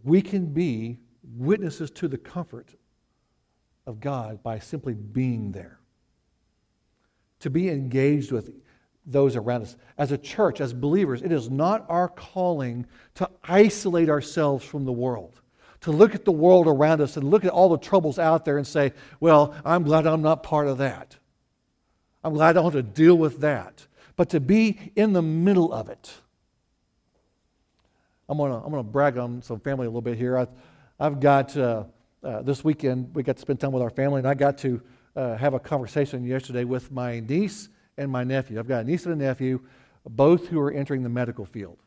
We 0.04 0.22
can 0.22 0.46
be 0.54 1.00
witnesses 1.36 1.90
to 1.92 2.08
the 2.08 2.18
comfort 2.18 2.76
of 3.88 4.00
God 4.00 4.44
by 4.44 4.60
simply 4.60 4.94
being 4.94 5.52
there. 5.54 5.80
To 7.42 7.50
be 7.50 7.70
engaged 7.70 8.32
with 8.32 8.52
those 9.06 9.36
around 9.36 9.64
us. 9.64 9.78
As 9.98 10.12
a 10.12 10.18
church, 10.18 10.60
as 10.60 10.74
believers, 10.74 11.22
it 11.22 11.32
is 11.32 11.50
not 11.50 11.86
our 11.88 12.10
calling 12.10 12.86
to 13.16 13.30
isolate 13.44 14.10
ourselves 14.10 14.66
from 14.66 14.86
the 14.86 14.92
world, 14.92 15.40
to 15.82 15.92
look 15.92 16.14
at 16.14 16.26
the 16.26 16.32
world 16.32 16.68
around 16.68 17.00
us 17.02 17.16
and 17.16 17.30
look 17.30 17.46
at 17.46 17.52
all 17.52 17.70
the 17.70 17.78
troubles 17.78 18.20
out 18.20 18.44
there 18.44 18.58
and 18.58 18.68
say, 18.68 18.94
Well, 19.20 19.56
I'm 19.64 19.84
glad 19.84 20.06
I'm 20.06 20.22
not 20.22 20.44
part 20.44 20.68
of 20.68 20.80
that. 20.80 21.16
I'm 22.24 22.34
glad 22.34 22.50
I 22.50 22.54
don't 22.54 22.66
have 22.66 22.74
to 22.74 22.84
deal 22.84 23.16
with 23.16 23.40
that. 23.40 23.88
But 24.18 24.30
to 24.32 24.40
be 24.40 24.92
in 24.96 25.14
the 25.14 25.22
middle 25.22 25.72
of 25.72 25.90
it. 25.90 26.14
I'm 28.28 28.38
going 28.38 28.52
to 28.52 28.58
I'm 28.58 28.72
gonna 28.72 28.84
brag 28.84 29.18
on 29.18 29.42
some 29.42 29.60
family 29.60 29.86
a 29.86 29.90
little 29.90 30.02
bit 30.02 30.18
here. 30.18 30.38
I've, 30.38 30.50
I've 31.00 31.20
got, 31.22 31.56
uh, 31.56 31.86
uh, 32.24 32.42
this 32.42 32.64
weekend, 32.64 33.16
we 33.16 33.24
got 33.24 33.38
to 33.38 33.42
spend 33.42 33.60
time 33.60 33.72
with 33.72 33.84
our 33.84 33.90
family, 33.90 34.20
and 34.20 34.28
I 34.28 34.34
got 34.34 34.58
to 34.60 34.82
uh, 35.18 35.36
have 35.36 35.56
a 35.56 35.60
conversation 35.60 36.24
yesterday 36.24 36.64
with 36.64 36.92
my 36.92 37.20
niece 37.22 37.70
and 37.98 38.12
my 38.12 38.24
nephew. 38.24 38.60
I've 38.60 38.68
got 38.68 38.82
a 38.82 38.84
niece 38.84 39.06
and 39.06 39.20
a 39.20 39.26
nephew, 39.26 39.60
both 40.08 40.48
who 40.48 40.60
are 40.60 40.72
entering 40.72 41.02
the 41.02 41.10
medical 41.10 41.44
field. 41.44 41.80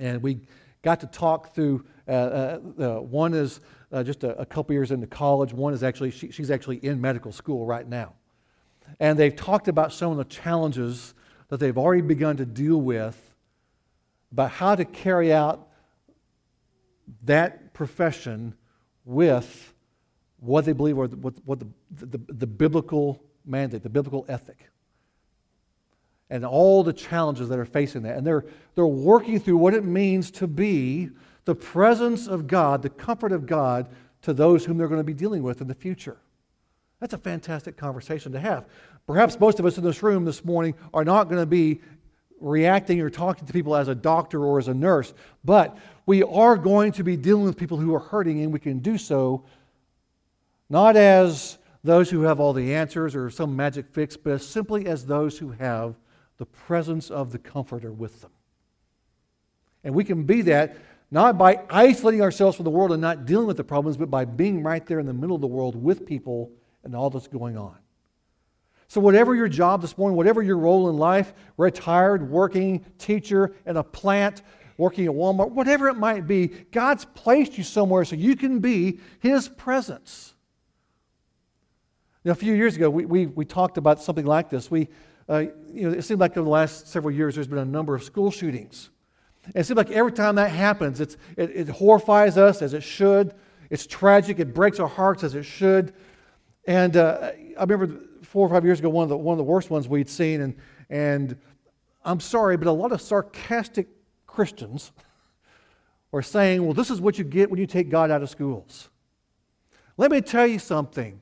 And 0.00 0.22
we 0.22 0.40
got 0.82 1.00
to 1.00 1.06
talk 1.06 1.54
through, 1.54 1.84
uh, 2.08 2.10
uh, 2.10 2.96
one 3.00 3.34
is 3.34 3.60
uh, 3.92 4.02
just 4.02 4.24
a, 4.24 4.36
a, 4.38 4.46
couple 4.46 4.72
years 4.72 4.90
into 4.90 5.06
college, 5.06 5.52
one 5.52 5.74
is 5.74 5.82
actually, 5.82 6.10
she, 6.10 6.30
she's 6.30 6.50
actually 6.50 6.78
in 6.78 7.00
medical 7.00 7.32
school 7.32 7.66
right 7.66 7.86
now. 7.86 8.14
And 8.98 9.18
they've 9.18 9.36
talked 9.36 9.68
about 9.68 9.92
some 9.92 10.10
of 10.10 10.16
the 10.16 10.24
challenges 10.24 11.14
that 11.48 11.60
they've 11.60 11.76
already 11.76 12.02
begun 12.02 12.38
to 12.38 12.46
deal 12.46 12.80
with 12.80 13.34
about 14.32 14.50
how 14.50 14.74
to 14.74 14.86
carry 14.86 15.32
out 15.32 15.68
that 17.24 17.74
profession 17.74 18.54
with 19.04 19.73
what 20.44 20.64
they 20.64 20.72
believe 20.72 20.98
or 20.98 21.06
what, 21.06 21.34
what 21.44 21.58
the, 21.58 21.66
the, 22.06 22.20
the 22.28 22.46
biblical 22.46 23.22
mandate, 23.44 23.82
the 23.82 23.88
biblical 23.88 24.24
ethic, 24.28 24.68
and 26.30 26.44
all 26.44 26.82
the 26.82 26.92
challenges 26.92 27.48
that 27.48 27.58
are 27.58 27.64
facing 27.64 28.02
that. 28.02 28.16
And 28.16 28.26
they're, 28.26 28.44
they're 28.74 28.86
working 28.86 29.38
through 29.38 29.56
what 29.56 29.74
it 29.74 29.84
means 29.84 30.30
to 30.32 30.46
be 30.46 31.10
the 31.44 31.54
presence 31.54 32.26
of 32.26 32.46
God, 32.46 32.82
the 32.82 32.90
comfort 32.90 33.32
of 33.32 33.46
God 33.46 33.88
to 34.22 34.32
those 34.32 34.64
whom 34.64 34.78
they're 34.78 34.88
going 34.88 35.00
to 35.00 35.04
be 35.04 35.14
dealing 35.14 35.42
with 35.42 35.60
in 35.60 35.68
the 35.68 35.74
future. 35.74 36.16
That's 37.00 37.12
a 37.12 37.18
fantastic 37.18 37.76
conversation 37.76 38.32
to 38.32 38.40
have. 38.40 38.64
Perhaps 39.06 39.38
most 39.38 39.58
of 39.58 39.66
us 39.66 39.76
in 39.76 39.84
this 39.84 40.02
room 40.02 40.24
this 40.24 40.44
morning 40.44 40.74
are 40.94 41.04
not 41.04 41.24
going 41.24 41.40
to 41.40 41.46
be 41.46 41.80
reacting 42.40 43.00
or 43.00 43.10
talking 43.10 43.46
to 43.46 43.52
people 43.52 43.76
as 43.76 43.88
a 43.88 43.94
doctor 43.94 44.44
or 44.44 44.58
as 44.58 44.68
a 44.68 44.74
nurse, 44.74 45.12
but 45.44 45.76
we 46.06 46.22
are 46.22 46.56
going 46.56 46.92
to 46.92 47.04
be 47.04 47.16
dealing 47.16 47.44
with 47.44 47.56
people 47.56 47.76
who 47.76 47.94
are 47.94 48.00
hurting, 48.00 48.42
and 48.42 48.52
we 48.52 48.58
can 48.58 48.78
do 48.78 48.96
so 48.96 49.44
not 50.74 50.96
as 50.96 51.56
those 51.84 52.10
who 52.10 52.22
have 52.22 52.40
all 52.40 52.52
the 52.52 52.74
answers 52.74 53.14
or 53.14 53.30
some 53.30 53.54
magic 53.54 53.86
fix, 53.92 54.16
but 54.16 54.32
as 54.32 54.44
simply 54.44 54.86
as 54.86 55.06
those 55.06 55.38
who 55.38 55.52
have 55.52 55.94
the 56.38 56.46
presence 56.46 57.12
of 57.12 57.30
the 57.30 57.38
Comforter 57.38 57.92
with 57.92 58.20
them. 58.22 58.32
And 59.84 59.94
we 59.94 60.02
can 60.02 60.24
be 60.24 60.42
that 60.42 60.76
not 61.12 61.38
by 61.38 61.60
isolating 61.70 62.22
ourselves 62.22 62.56
from 62.56 62.64
the 62.64 62.72
world 62.72 62.90
and 62.90 63.00
not 63.00 63.24
dealing 63.24 63.46
with 63.46 63.56
the 63.56 63.62
problems, 63.62 63.96
but 63.96 64.10
by 64.10 64.24
being 64.24 64.64
right 64.64 64.84
there 64.84 64.98
in 64.98 65.06
the 65.06 65.14
middle 65.14 65.36
of 65.36 65.40
the 65.40 65.46
world 65.46 65.80
with 65.80 66.06
people 66.06 66.50
and 66.82 66.96
all 66.96 67.08
that's 67.08 67.28
going 67.28 67.56
on. 67.56 67.76
So, 68.88 69.00
whatever 69.00 69.36
your 69.36 69.46
job 69.46 69.80
this 69.80 69.96
morning, 69.96 70.16
whatever 70.16 70.42
your 70.42 70.58
role 70.58 70.90
in 70.90 70.96
life, 70.96 71.34
retired, 71.56 72.28
working, 72.28 72.84
teacher 72.98 73.54
in 73.64 73.76
a 73.76 73.84
plant, 73.84 74.42
working 74.76 75.04
at 75.04 75.12
Walmart, 75.12 75.52
whatever 75.52 75.86
it 75.86 75.94
might 75.94 76.26
be, 76.26 76.48
God's 76.48 77.04
placed 77.04 77.56
you 77.56 77.62
somewhere 77.62 78.04
so 78.04 78.16
you 78.16 78.34
can 78.34 78.58
be 78.58 78.98
His 79.20 79.48
presence. 79.48 80.33
Know, 82.24 82.32
a 82.32 82.34
few 82.34 82.54
years 82.54 82.74
ago, 82.76 82.88
we, 82.88 83.04
we, 83.04 83.26
we 83.26 83.44
talked 83.44 83.76
about 83.76 84.00
something 84.00 84.24
like 84.24 84.48
this. 84.48 84.70
We, 84.70 84.88
uh, 85.28 85.44
you 85.70 85.88
know, 85.88 85.90
it 85.90 86.02
seemed 86.02 86.20
like 86.20 86.32
over 86.32 86.44
the 86.44 86.50
last 86.50 86.88
several 86.88 87.14
years, 87.14 87.34
there's 87.34 87.46
been 87.46 87.58
a 87.58 87.64
number 87.64 87.94
of 87.94 88.02
school 88.02 88.30
shootings. 88.30 88.88
And 89.44 89.56
it 89.56 89.64
seems 89.64 89.76
like 89.76 89.90
every 89.90 90.12
time 90.12 90.36
that 90.36 90.50
happens, 90.50 91.00
it's, 91.00 91.18
it, 91.36 91.50
it 91.50 91.68
horrifies 91.68 92.38
us 92.38 92.62
as 92.62 92.72
it 92.72 92.82
should. 92.82 93.34
It's 93.68 93.86
tragic. 93.86 94.38
It 94.38 94.54
breaks 94.54 94.80
our 94.80 94.88
hearts 94.88 95.22
as 95.22 95.34
it 95.34 95.42
should. 95.42 95.92
And 96.66 96.96
uh, 96.96 97.32
I 97.58 97.62
remember 97.62 98.00
four 98.22 98.46
or 98.46 98.50
five 98.50 98.64
years 98.64 98.78
ago, 98.78 98.88
one 98.88 99.02
of 99.02 99.10
the, 99.10 99.18
one 99.18 99.34
of 99.34 99.38
the 99.38 99.44
worst 99.44 99.68
ones 99.68 99.86
we'd 99.86 100.08
seen. 100.08 100.40
And, 100.40 100.56
and 100.88 101.36
I'm 102.06 102.20
sorry, 102.20 102.56
but 102.56 102.68
a 102.68 102.72
lot 102.72 102.92
of 102.92 103.02
sarcastic 103.02 103.88
Christians 104.26 104.92
are 106.10 106.22
saying, 106.22 106.64
well, 106.64 106.72
this 106.72 106.90
is 106.90 107.02
what 107.02 107.18
you 107.18 107.24
get 107.24 107.50
when 107.50 107.60
you 107.60 107.66
take 107.66 107.90
God 107.90 108.10
out 108.10 108.22
of 108.22 108.30
schools. 108.30 108.88
Let 109.98 110.10
me 110.10 110.22
tell 110.22 110.46
you 110.46 110.58
something. 110.58 111.20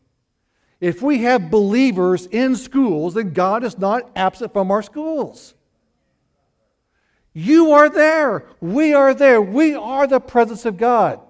If 0.83 1.01
we 1.01 1.19
have 1.19 1.49
believers 1.49 2.27
in 2.27 2.57
schools, 2.57 3.15
then 3.15 3.33
God 3.33 3.63
is 3.63 3.79
not 3.79 4.11
absent 4.17 4.53
from 4.53 4.73
our 4.73 4.83
schools. 4.83 5.55
You 7.33 7.71
are 7.71 7.89
there. 7.89 8.47
We 8.61 8.93
are 8.93 9.15
there. 9.15 9.41
We 9.41 9.77
are 9.77 10.09
the 10.09 10.19
presence 10.19 10.67
of 10.67 10.79
God. 10.79 11.21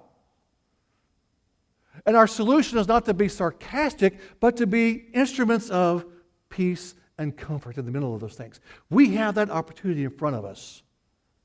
And 2.03 2.17
our 2.17 2.25
solution 2.25 2.79
is 2.79 2.87
not 2.87 3.05
to 3.05 3.13
be 3.13 3.27
sarcastic, 3.27 4.17
but 4.39 4.57
to 4.57 4.65
be 4.65 5.05
instruments 5.13 5.69
of 5.69 6.03
peace 6.49 6.95
and 7.19 7.37
comfort 7.37 7.77
in 7.77 7.85
the 7.85 7.91
middle 7.91 8.15
of 8.15 8.21
those 8.21 8.33
things. 8.33 8.59
We 8.89 9.13
have 9.17 9.35
that 9.35 9.51
opportunity 9.51 10.03
in 10.03 10.09
front 10.09 10.35
of 10.35 10.45
us 10.45 10.81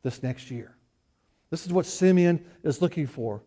this 0.03 0.23
next 0.23 0.51
year. 0.51 0.75
This 1.51 1.66
is 1.66 1.75
what 1.75 1.85
Simeon 1.85 2.42
is 2.62 2.81
looking 2.81 3.07
for. 3.07 3.42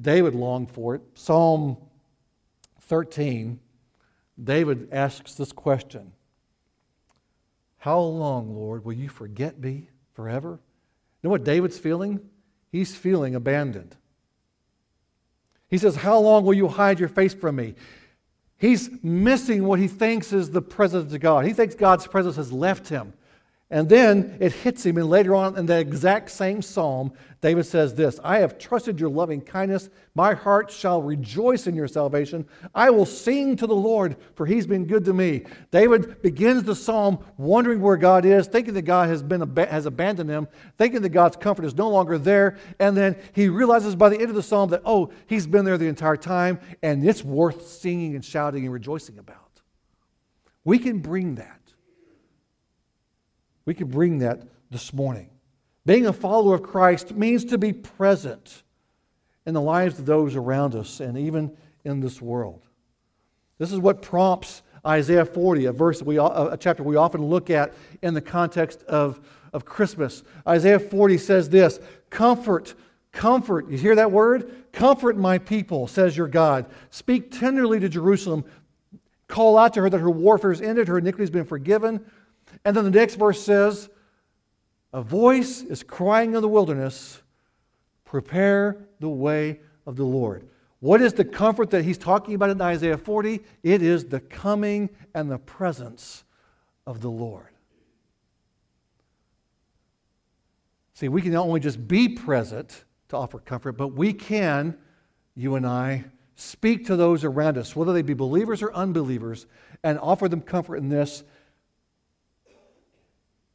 David 0.00 0.34
longed 0.34 0.70
for 0.70 0.94
it. 0.94 1.02
Psalm 1.14 1.76
13, 2.82 3.58
David 4.42 4.88
asks 4.92 5.34
this 5.34 5.52
question 5.52 6.12
How 7.78 8.00
long, 8.00 8.54
Lord, 8.54 8.84
will 8.84 8.92
you 8.92 9.08
forget 9.08 9.58
me 9.58 9.90
forever? 10.14 10.60
You 11.22 11.26
know 11.26 11.30
what 11.30 11.44
David's 11.44 11.78
feeling? 11.78 12.20
He's 12.70 12.94
feeling 12.94 13.34
abandoned. 13.34 13.96
He 15.68 15.78
says, 15.78 15.96
How 15.96 16.18
long 16.18 16.44
will 16.44 16.54
you 16.54 16.68
hide 16.68 17.00
your 17.00 17.08
face 17.08 17.34
from 17.34 17.56
me? 17.56 17.74
He's 18.56 18.90
missing 19.02 19.64
what 19.64 19.78
he 19.78 19.86
thinks 19.86 20.32
is 20.32 20.50
the 20.50 20.62
presence 20.62 21.12
of 21.12 21.20
God. 21.20 21.44
He 21.44 21.52
thinks 21.52 21.74
God's 21.74 22.06
presence 22.06 22.36
has 22.36 22.52
left 22.52 22.88
him. 22.88 23.12
And 23.70 23.86
then 23.86 24.38
it 24.40 24.52
hits 24.52 24.86
him, 24.86 24.96
and 24.96 25.10
later 25.10 25.34
on 25.34 25.58
in 25.58 25.66
that 25.66 25.80
exact 25.80 26.30
same 26.30 26.62
psalm, 26.62 27.12
David 27.42 27.66
says 27.66 27.94
this 27.94 28.18
I 28.24 28.38
have 28.38 28.58
trusted 28.58 28.98
your 28.98 29.10
loving 29.10 29.42
kindness. 29.42 29.90
My 30.14 30.32
heart 30.32 30.70
shall 30.70 31.02
rejoice 31.02 31.66
in 31.66 31.74
your 31.74 31.86
salvation. 31.86 32.48
I 32.74 32.88
will 32.88 33.04
sing 33.04 33.56
to 33.56 33.66
the 33.66 33.76
Lord, 33.76 34.16
for 34.36 34.46
he's 34.46 34.66
been 34.66 34.86
good 34.86 35.04
to 35.04 35.12
me. 35.12 35.44
David 35.70 36.22
begins 36.22 36.62
the 36.62 36.74
psalm 36.74 37.18
wondering 37.36 37.82
where 37.82 37.98
God 37.98 38.24
is, 38.24 38.46
thinking 38.46 38.72
that 38.72 38.82
God 38.82 39.10
has, 39.10 39.22
been, 39.22 39.54
has 39.56 39.84
abandoned 39.84 40.30
him, 40.30 40.48
thinking 40.78 41.02
that 41.02 41.10
God's 41.10 41.36
comfort 41.36 41.66
is 41.66 41.76
no 41.76 41.90
longer 41.90 42.16
there. 42.16 42.56
And 42.80 42.96
then 42.96 43.16
he 43.34 43.50
realizes 43.50 43.94
by 43.94 44.08
the 44.08 44.18
end 44.18 44.30
of 44.30 44.34
the 44.34 44.42
psalm 44.42 44.70
that, 44.70 44.80
oh, 44.86 45.12
he's 45.26 45.46
been 45.46 45.66
there 45.66 45.76
the 45.76 45.88
entire 45.88 46.16
time, 46.16 46.58
and 46.82 47.06
it's 47.06 47.22
worth 47.22 47.68
singing 47.68 48.14
and 48.14 48.24
shouting 48.24 48.64
and 48.64 48.72
rejoicing 48.72 49.18
about. 49.18 49.36
We 50.64 50.78
can 50.78 51.00
bring 51.00 51.34
that 51.34 51.57
we 53.68 53.74
could 53.74 53.90
bring 53.90 54.20
that 54.20 54.48
this 54.70 54.94
morning. 54.94 55.28
Being 55.84 56.06
a 56.06 56.12
follower 56.14 56.54
of 56.54 56.62
Christ 56.62 57.14
means 57.14 57.44
to 57.44 57.58
be 57.58 57.74
present 57.74 58.62
in 59.44 59.52
the 59.52 59.60
lives 59.60 59.98
of 59.98 60.06
those 60.06 60.36
around 60.36 60.74
us 60.74 61.00
and 61.00 61.18
even 61.18 61.54
in 61.84 62.00
this 62.00 62.22
world. 62.22 62.62
This 63.58 63.70
is 63.70 63.78
what 63.78 64.00
prompts 64.00 64.62
Isaiah 64.86 65.26
40, 65.26 65.66
a 65.66 65.72
verse 65.72 66.02
we, 66.02 66.18
uh, 66.18 66.46
a 66.46 66.56
chapter 66.56 66.82
we 66.82 66.96
often 66.96 67.22
look 67.22 67.50
at 67.50 67.74
in 68.00 68.14
the 68.14 68.22
context 68.22 68.84
of, 68.84 69.20
of 69.52 69.66
Christmas. 69.66 70.22
Isaiah 70.46 70.78
40 70.78 71.18
says 71.18 71.50
this 71.50 71.78
Comfort, 72.08 72.74
comfort. 73.12 73.68
You 73.68 73.76
hear 73.76 73.96
that 73.96 74.10
word? 74.10 74.72
Comfort 74.72 75.18
my 75.18 75.36
people, 75.36 75.88
says 75.88 76.16
your 76.16 76.28
God. 76.28 76.64
Speak 76.88 77.38
tenderly 77.38 77.80
to 77.80 77.90
Jerusalem. 77.90 78.46
Call 79.26 79.58
out 79.58 79.74
to 79.74 79.82
her 79.82 79.90
that 79.90 79.98
her 79.98 80.10
warfare 80.10 80.52
is 80.52 80.62
ended, 80.62 80.88
her 80.88 80.96
iniquity 80.96 81.24
has 81.24 81.30
been 81.30 81.44
forgiven. 81.44 82.02
And 82.64 82.76
then 82.76 82.84
the 82.84 82.90
next 82.90 83.16
verse 83.16 83.42
says, 83.42 83.88
A 84.92 85.02
voice 85.02 85.62
is 85.62 85.82
crying 85.82 86.34
in 86.34 86.42
the 86.42 86.48
wilderness, 86.48 87.22
prepare 88.04 88.88
the 89.00 89.08
way 89.08 89.60
of 89.86 89.96
the 89.96 90.04
Lord. 90.04 90.48
What 90.80 91.00
is 91.00 91.12
the 91.12 91.24
comfort 91.24 91.70
that 91.70 91.84
he's 91.84 91.98
talking 91.98 92.34
about 92.34 92.50
in 92.50 92.60
Isaiah 92.60 92.98
40? 92.98 93.40
It 93.62 93.82
is 93.82 94.04
the 94.04 94.20
coming 94.20 94.90
and 95.14 95.30
the 95.30 95.38
presence 95.38 96.24
of 96.86 97.00
the 97.00 97.10
Lord. 97.10 97.48
See, 100.94 101.08
we 101.08 101.22
can 101.22 101.32
not 101.32 101.46
only 101.46 101.60
just 101.60 101.86
be 101.86 102.08
present 102.08 102.84
to 103.08 103.16
offer 103.16 103.38
comfort, 103.38 103.72
but 103.72 103.88
we 103.88 104.12
can, 104.12 104.76
you 105.34 105.54
and 105.54 105.66
I, 105.66 106.04
speak 106.34 106.86
to 106.86 106.96
those 106.96 107.24
around 107.24 107.58
us, 107.58 107.74
whether 107.74 107.92
they 107.92 108.02
be 108.02 108.14
believers 108.14 108.62
or 108.62 108.72
unbelievers, 108.72 109.46
and 109.82 109.98
offer 109.98 110.28
them 110.28 110.40
comfort 110.40 110.76
in 110.76 110.88
this 110.88 111.24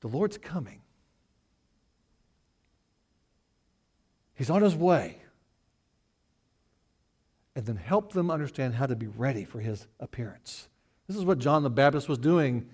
the 0.04 0.10
Lord's 0.10 0.38
coming. 0.38 0.82
He's 4.36 4.50
on 4.50 4.62
his 4.62 4.76
way. 4.76 5.22
And 7.56 7.66
then 7.66 7.78
help 7.78 8.12
them 8.12 8.30
understand 8.30 8.74
how 8.74 8.86
to 8.86 8.98
be 8.98 9.08
ready 9.08 9.46
for 9.46 9.62
his 9.62 9.88
appearance. 10.02 10.68
This 11.08 11.16
is 11.16 11.24
what 11.24 11.40
John 11.40 11.64
the 11.64 11.70
Baptist 11.70 12.10
was 12.10 12.18
doing. 12.18 12.70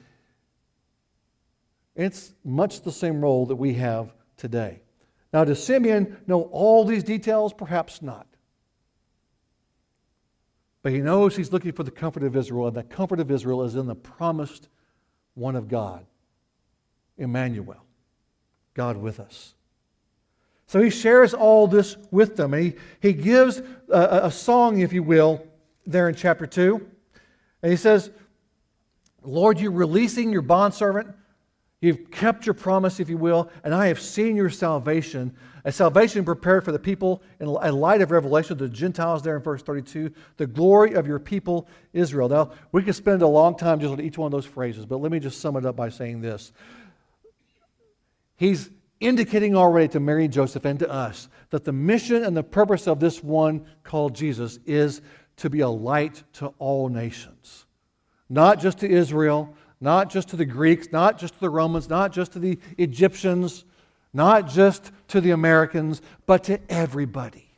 It's 1.96 2.34
much 2.44 2.82
the 2.82 2.92
same 2.92 3.22
role 3.22 3.46
that 3.46 3.58
we 3.58 3.76
have 3.76 4.12
today. 4.36 4.82
Now, 5.32 5.44
does 5.44 5.64
Simeon 5.64 6.18
know 6.26 6.44
all 6.52 6.84
these 6.84 7.04
details? 7.04 7.54
Perhaps 7.54 8.02
not. 8.02 8.26
But 10.82 10.94
he 10.94 11.00
knows 11.00 11.36
he's 11.36 11.54
looking 11.54 11.74
for 11.74 11.84
the 11.84 11.92
comfort 11.92 12.24
of 12.24 12.36
Israel, 12.36 12.70
and 12.70 12.76
the 12.76 12.84
comfort 12.84 13.20
of 13.20 13.30
Israel 13.30 13.62
is 13.62 13.76
in 13.76 13.86
the 13.86 13.94
promised 13.94 14.68
one 15.36 15.56
of 15.56 15.68
God, 15.68 16.08
Emmanuel, 17.20 17.84
God 18.74 18.98
with 18.98 19.20
us. 19.20 19.54
So 20.68 20.82
he 20.82 20.90
shares 20.90 21.34
all 21.34 21.68
this 21.68 21.98
with 22.12 22.36
them. 22.36 22.54
He, 22.54 22.74
he 23.02 23.14
gives 23.14 23.62
a, 23.90 24.22
a 24.24 24.32
song, 24.32 24.80
if 24.80 24.94
you 24.94 25.04
will, 25.04 25.46
there 25.86 26.08
in 26.08 26.16
chapter 26.16 26.46
2. 26.46 26.86
And 27.64 27.72
he 27.72 27.76
says, 27.76 28.12
Lord, 29.24 29.60
you're 29.60 29.72
releasing 29.72 30.32
your 30.32 30.44
bondservant. 30.44 31.10
You've 31.82 32.12
kept 32.12 32.46
your 32.46 32.54
promise, 32.54 33.00
if 33.00 33.10
you 33.10 33.18
will, 33.18 33.50
and 33.64 33.74
I 33.74 33.88
have 33.88 34.02
seen 34.02 34.36
your 34.36 34.50
salvation. 34.50 35.34
A 35.64 35.72
salvation 35.72 36.26
prepared 36.26 36.66
for 36.66 36.72
the 36.72 36.80
people 36.80 37.24
in 37.40 37.48
light 37.48 38.02
of 38.02 38.12
Revelation, 38.12 38.58
the 38.58 38.68
Gentiles 38.68 39.24
there 39.24 39.38
in 39.38 39.42
verse 39.42 39.64
32, 39.64 40.12
the 40.38 40.48
glory 40.48 40.94
of 40.94 41.08
your 41.08 41.20
people 41.20 41.68
Israel. 41.94 42.28
Now, 42.28 42.52
we 42.72 42.84
could 42.84 42.96
spend 42.96 43.22
a 43.22 43.28
long 43.28 43.56
time 43.56 43.80
just 43.80 43.92
on 43.92 44.02
each 44.02 44.18
one 44.18 44.28
of 44.28 44.32
those 44.32 44.46
phrases, 44.46 44.86
but 44.86 44.98
let 44.98 45.12
me 45.12 45.20
just 45.20 45.40
sum 45.40 45.56
it 45.56 45.66
up 45.66 45.78
by 45.78 45.90
saying 45.90 46.22
this. 46.22 46.52
He's 48.40 48.70
indicating 49.02 49.54
already 49.54 49.90
to 49.90 50.00
Mary 50.00 50.24
and 50.24 50.34
Joseph 50.34 50.64
and 50.64 50.80
to 50.80 50.90
us 50.90 51.28
that 51.50 51.66
the 51.66 51.74
mission 51.74 52.24
and 52.24 52.38
the 52.38 52.42
purpose 52.44 52.88
of 52.88 53.02
this 53.02 53.22
one 53.22 53.66
called 53.84 54.16
Jesus 54.16 54.60
is 54.66 55.02
to 55.36 55.50
be 55.50 55.60
a 55.60 55.68
light 55.68 56.24
to 56.36 56.54
all 56.58 56.88
nations, 56.88 57.66
not 58.30 58.62
just 58.62 58.78
to 58.78 58.90
Israel, 58.90 59.54
not 59.82 60.10
just 60.10 60.30
to 60.30 60.38
the 60.38 60.46
Greeks, 60.46 60.88
not 60.90 61.20
just 61.20 61.34
to 61.34 61.40
the 61.42 61.50
Romans, 61.50 61.90
not 61.90 62.14
just 62.14 62.32
to 62.32 62.40
the 62.40 62.58
Egyptians, 62.78 63.66
not 64.14 64.48
just 64.48 64.94
to 65.10 65.20
the 65.20 65.32
Americans, 65.32 66.02
but 66.26 66.46
to 66.46 66.62
everybody. 66.72 67.50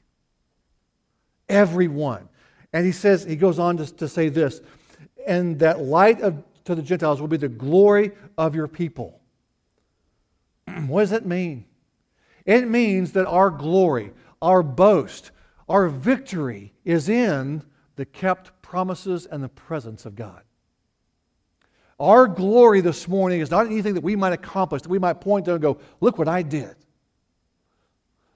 Everyone. 1.48 2.28
And 2.74 2.88
he 2.88 2.92
says, 2.92 3.24
he 3.24 3.36
goes 3.36 3.60
on 3.60 3.78
to, 3.78 3.96
to 3.98 4.08
say 4.08 4.30
this, 4.30 4.62
and 5.28 5.60
that 5.60 5.80
light 5.80 6.22
of, 6.22 6.44
to 6.64 6.74
the 6.74 6.82
Gentiles 6.82 7.22
will 7.22 7.28
be 7.28 7.38
the 7.38 7.48
glory 7.48 8.14
of 8.36 8.56
your 8.56 8.68
people. 8.68 9.21
what 10.88 11.02
does 11.02 11.10
that 11.12 11.26
mean? 11.26 11.66
It 12.46 12.68
means 12.68 13.12
that 13.14 13.28
our 13.28 13.50
glory, 13.50 14.12
our 14.42 14.64
boast, 14.64 15.32
our 15.70 15.88
victory 15.88 16.74
is 16.84 17.08
in 17.08 17.64
the 17.96 18.06
kept 18.06 18.62
promises 18.62 19.26
and 19.26 19.44
the 19.44 19.50
presence 19.50 20.06
of 20.06 20.16
God. 20.16 20.42
Our 22.00 22.26
glory 22.26 22.82
this 22.82 23.08
morning 23.08 23.42
is 23.42 23.52
not 23.52 23.68
anything 23.68 23.94
that 23.94 24.04
we 24.04 24.16
might 24.16 24.34
accomplish, 24.34 24.82
that 24.82 24.90
we 24.90 24.98
might 24.98 25.22
point 25.22 25.46
to 25.46 25.54
and 25.54 25.62
go, 25.62 25.78
look 26.00 26.18
what 26.18 26.28
I 26.28 26.42
did. 26.42 26.76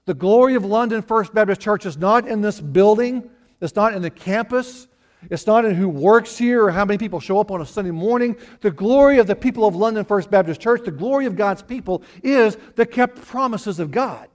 The 0.04 0.14
glory 0.14 0.54
of 0.54 0.64
London 0.64 1.02
First 1.02 1.34
Baptist 1.34 1.60
Church 1.60 1.84
is 1.84 1.96
not 1.96 2.28
in 2.28 2.40
this 2.40 2.60
building, 2.60 3.28
it's 3.60 3.74
not 3.74 3.92
in 3.92 4.02
the 4.02 4.10
campus, 4.10 4.86
it's 5.30 5.46
not 5.46 5.64
in 5.64 5.74
who 5.74 5.88
works 5.88 6.36
here 6.36 6.64
or 6.64 6.70
how 6.70 6.84
many 6.84 6.98
people 6.98 7.20
show 7.20 7.40
up 7.40 7.50
on 7.50 7.60
a 7.60 7.66
Sunday 7.66 7.90
morning. 7.90 8.36
The 8.60 8.70
glory 8.70 9.18
of 9.18 9.26
the 9.26 9.36
people 9.36 9.66
of 9.66 9.74
London 9.74 10.04
First 10.04 10.30
Baptist 10.30 10.60
Church, 10.60 10.82
the 10.84 10.90
glory 10.90 11.26
of 11.26 11.36
God's 11.36 11.62
people, 11.62 12.02
is 12.22 12.56
the 12.76 12.86
kept 12.86 13.22
promises 13.22 13.80
of 13.80 13.90
God. 13.90 14.28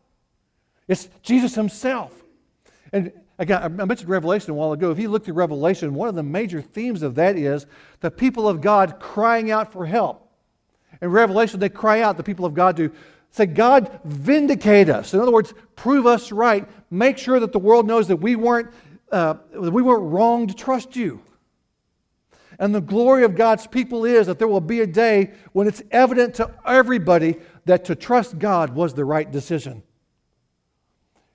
It's 0.88 1.08
Jesus 1.22 1.56
Himself. 1.56 2.14
And 2.92 3.14
again, 3.40 3.64
I 3.64 3.68
mentioned 3.86 4.10
Revelation 4.10 4.52
a 4.52 4.54
while 4.54 4.74
ago. 4.74 4.92
If 4.92 5.00
you 5.00 5.10
look 5.10 5.30
at 5.30 5.36
Revelation, 5.36 5.94
one 5.94 6.10
of 6.10 6.16
the 6.16 6.24
major 6.24 6.62
themes 6.62 7.04
of 7.04 7.16
that 7.16 7.38
is 7.38 7.66
the 8.02 8.12
people 8.12 8.48
of 8.48 8.60
God 8.60 9.00
crying 9.00 9.52
out 9.52 9.72
for 9.72 9.86
help. 9.86 10.30
In 11.02 11.10
Revelation, 11.10 11.60
they 11.60 11.70
cry 11.70 12.02
out, 12.02 12.18
the 12.18 12.24
people 12.24 12.46
of 12.46 12.54
God 12.54 12.76
do 12.76 12.92
say, 13.32 13.46
God, 13.46 14.00
vindicate 14.04 14.90
us. 14.90 15.14
In 15.14 15.22
other 15.22 15.32
words, 15.32 15.54
prove 15.76 16.06
us 16.06 16.32
right. 16.32 16.68
Make 16.92 17.18
sure 17.18 17.40
that 17.40 17.54
the 17.54 17.60
world 17.60 17.88
knows 17.88 18.10
that 18.10 18.18
we 18.18 18.36
weren't, 18.36 18.70
uh, 19.12 19.36
we 19.54 19.82
weren't 19.82 20.12
wrong 20.12 20.48
to 20.48 20.54
trust 20.54 20.96
you. 20.96 21.22
And 22.60 22.76
the 22.76 22.82
glory 22.82 23.24
of 23.24 23.36
God's 23.36 23.66
people 23.66 24.06
is 24.06 24.28
that 24.28 24.38
there 24.38 24.48
will 24.48 24.62
be 24.62 24.82
a 24.82 24.88
day 24.88 25.32
when 25.54 25.68
it's 25.68 25.82
evident 25.90 26.36
to 26.36 26.54
everybody 26.66 27.38
that 27.66 27.86
to 27.86 27.96
trust 27.96 28.38
God 28.38 28.76
was 28.76 28.94
the 28.94 29.06
right 29.06 29.30
decision. 29.30 29.84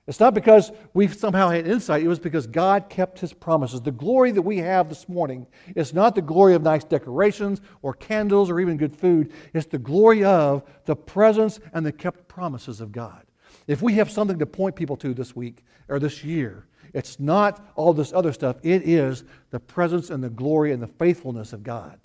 It's 0.07 0.21
not 0.21 0.33
because 0.33 0.71
we 0.93 1.09
somehow 1.09 1.49
had 1.49 1.67
insight, 1.67 2.01
it 2.01 2.07
was 2.07 2.19
because 2.19 2.47
God 2.47 2.87
kept 2.87 3.19
his 3.19 3.33
promises. 3.33 3.81
The 3.81 3.91
glory 3.91 4.31
that 4.31 4.41
we 4.41 4.57
have 4.59 4.87
this 4.87 5.09
morning 5.09 5.45
is 5.75 5.93
not 5.93 6.15
the 6.15 6.21
glory 6.21 6.53
of 6.53 6.61
nice 6.61 6.85
decorations 6.85 7.59
or 7.81 7.93
candles 7.93 8.49
or 8.49 8.61
even 8.61 8.77
good 8.77 8.95
food. 8.95 9.33
It's 9.53 9.65
the 9.65 9.77
glory 9.77 10.23
of 10.23 10.63
the 10.85 10.95
presence 10.95 11.59
and 11.73 11.85
the 11.85 11.91
kept 11.91 12.29
promises 12.29 12.79
of 12.79 12.93
God. 12.93 13.25
If 13.67 13.81
we 13.81 13.95
have 13.95 14.09
something 14.09 14.39
to 14.39 14.45
point 14.45 14.77
people 14.77 14.95
to 14.97 15.13
this 15.13 15.35
week 15.35 15.65
or 15.89 15.99
this 15.99 16.23
year, 16.23 16.66
it's 16.93 17.19
not 17.19 17.71
all 17.75 17.93
this 17.93 18.13
other 18.13 18.33
stuff. 18.33 18.57
It 18.63 18.87
is 18.87 19.23
the 19.51 19.59
presence 19.59 20.09
and 20.09 20.23
the 20.23 20.29
glory 20.29 20.71
and 20.71 20.81
the 20.81 20.87
faithfulness 20.87 21.53
of 21.53 21.63
God. 21.63 21.99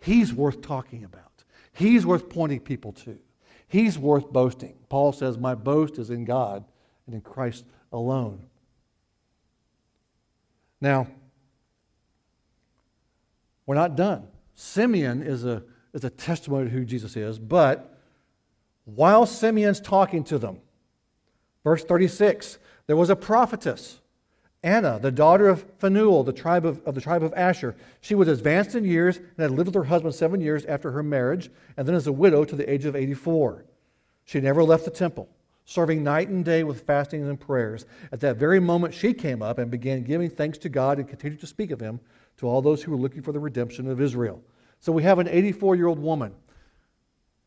He's 0.00 0.32
worth 0.32 0.62
talking 0.62 1.04
about, 1.04 1.44
He's 1.72 2.04
worth 2.04 2.28
pointing 2.28 2.60
people 2.60 2.92
to, 2.92 3.18
He's 3.68 3.98
worth 3.98 4.32
boasting. 4.32 4.74
Paul 4.88 5.12
says, 5.12 5.38
My 5.38 5.54
boast 5.54 5.98
is 5.98 6.10
in 6.10 6.24
God 6.24 6.64
and 7.06 7.14
in 7.14 7.20
Christ 7.20 7.64
alone. 7.92 8.46
Now, 10.80 11.06
we're 13.66 13.76
not 13.76 13.96
done. 13.96 14.26
Simeon 14.54 15.22
is 15.22 15.44
a, 15.44 15.62
is 15.94 16.04
a 16.04 16.10
testimony 16.10 16.64
to 16.64 16.70
who 16.70 16.84
Jesus 16.84 17.16
is, 17.16 17.38
but 17.38 17.98
while 18.84 19.26
Simeon's 19.26 19.80
talking 19.80 20.24
to 20.24 20.38
them, 20.38 20.60
verse 21.62 21.84
36, 21.84 22.58
there 22.86 22.96
was 22.96 23.10
a 23.10 23.16
prophetess, 23.16 24.00
Anna, 24.62 24.98
the 25.00 25.10
daughter 25.10 25.48
of 25.48 25.64
Phanuel, 25.78 26.22
the 26.22 26.32
tribe 26.32 26.64
of, 26.64 26.80
of 26.86 26.94
the 26.94 27.00
tribe 27.00 27.22
of 27.22 27.34
Asher. 27.34 27.74
She 28.00 28.14
was 28.14 28.28
advanced 28.28 28.74
in 28.74 28.84
years 28.84 29.16
and 29.16 29.38
had 29.38 29.50
lived 29.50 29.68
with 29.68 29.74
her 29.74 29.84
husband 29.84 30.14
seven 30.14 30.40
years 30.40 30.64
after 30.66 30.92
her 30.92 31.02
marriage, 31.02 31.50
and 31.76 31.86
then 31.86 31.94
as 31.94 32.06
a 32.06 32.12
widow 32.12 32.44
to 32.44 32.56
the 32.56 32.70
age 32.70 32.84
of 32.84 32.94
84. 32.94 33.64
She 34.24 34.40
never 34.40 34.62
left 34.62 34.84
the 34.84 34.90
temple 34.90 35.28
serving 35.64 36.02
night 36.02 36.28
and 36.28 36.44
day 36.44 36.64
with 36.64 36.82
fastings 36.82 37.28
and 37.28 37.38
prayers. 37.38 37.86
At 38.10 38.20
that 38.20 38.36
very 38.36 38.60
moment, 38.60 38.94
she 38.94 39.12
came 39.14 39.42
up 39.42 39.58
and 39.58 39.70
began 39.70 40.02
giving 40.02 40.30
thanks 40.30 40.58
to 40.58 40.68
God 40.68 40.98
and 40.98 41.08
continued 41.08 41.40
to 41.40 41.46
speak 41.46 41.70
of 41.70 41.80
him 41.80 42.00
to 42.38 42.48
all 42.48 42.62
those 42.62 42.82
who 42.82 42.90
were 42.90 42.96
looking 42.96 43.22
for 43.22 43.32
the 43.32 43.38
redemption 43.38 43.88
of 43.88 44.00
Israel. 44.00 44.42
So 44.80 44.92
we 44.92 45.02
have 45.04 45.18
an 45.18 45.28
84 45.28 45.76
year 45.76 45.86
old 45.86 45.98
woman, 45.98 46.34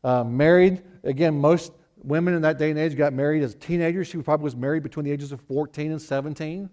uh, 0.02 0.24
married. 0.24 0.82
Again, 1.04 1.38
most 1.38 1.72
women 2.02 2.34
in 2.34 2.42
that 2.42 2.58
day 2.58 2.70
and 2.70 2.78
age 2.78 2.96
got 2.96 3.12
married 3.12 3.42
as 3.42 3.54
teenagers. 3.54 4.08
She 4.08 4.18
probably 4.18 4.44
was 4.44 4.56
married 4.56 4.82
between 4.82 5.04
the 5.04 5.12
ages 5.12 5.32
of 5.32 5.40
14 5.42 5.92
and 5.92 6.00
17. 6.00 6.70